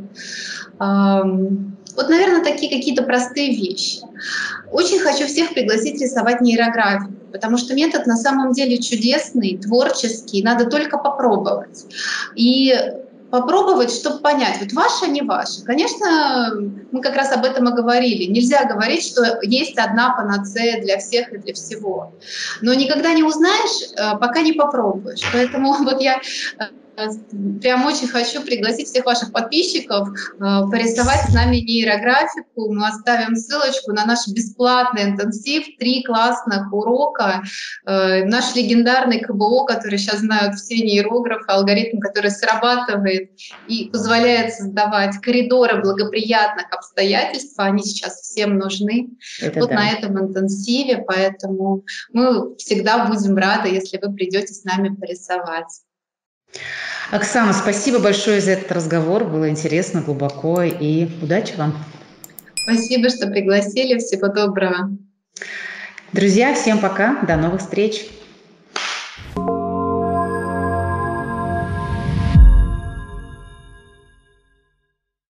[0.78, 4.00] Вот, наверное, такие какие-то простые вещи.
[4.70, 10.66] Очень хочу всех пригласить рисовать нейрографию, потому что метод на самом деле чудесный, творческий, надо
[10.66, 11.86] только попробовать.
[12.34, 12.74] И
[13.30, 15.62] попробовать, чтобы понять, вот ваше, а не ваше.
[15.64, 16.52] Конечно,
[16.90, 18.30] мы как раз об этом и говорили.
[18.30, 22.12] Нельзя говорить, что есть одна панацея для всех и для всего.
[22.60, 25.22] Но никогда не узнаешь, э, пока не попробуешь.
[25.32, 26.16] Поэтому вот я
[26.58, 26.64] э,
[27.60, 30.38] Прям очень хочу пригласить всех ваших подписчиков э,
[30.70, 32.72] порисовать с нами нейрографику.
[32.72, 37.42] Мы оставим ссылочку на наш бесплатный интенсив, три классных урока.
[37.86, 43.30] Э, наш легендарный КБО, который сейчас знают все нейрографы, алгоритм, который срабатывает
[43.68, 47.54] и позволяет создавать коридоры благоприятных обстоятельств.
[47.58, 49.10] Они сейчас всем нужны.
[49.40, 49.76] Это вот да.
[49.76, 55.82] на этом интенсиве, поэтому мы всегда будем рады, если вы придете с нами порисовать.
[57.10, 59.24] Оксана, спасибо большое за этот разговор.
[59.24, 61.76] Было интересно, глубоко и удачи вам.
[62.62, 63.98] Спасибо, что пригласили.
[63.98, 64.96] Всего доброго.
[66.12, 67.20] Друзья, всем пока.
[67.22, 68.06] До новых встреч.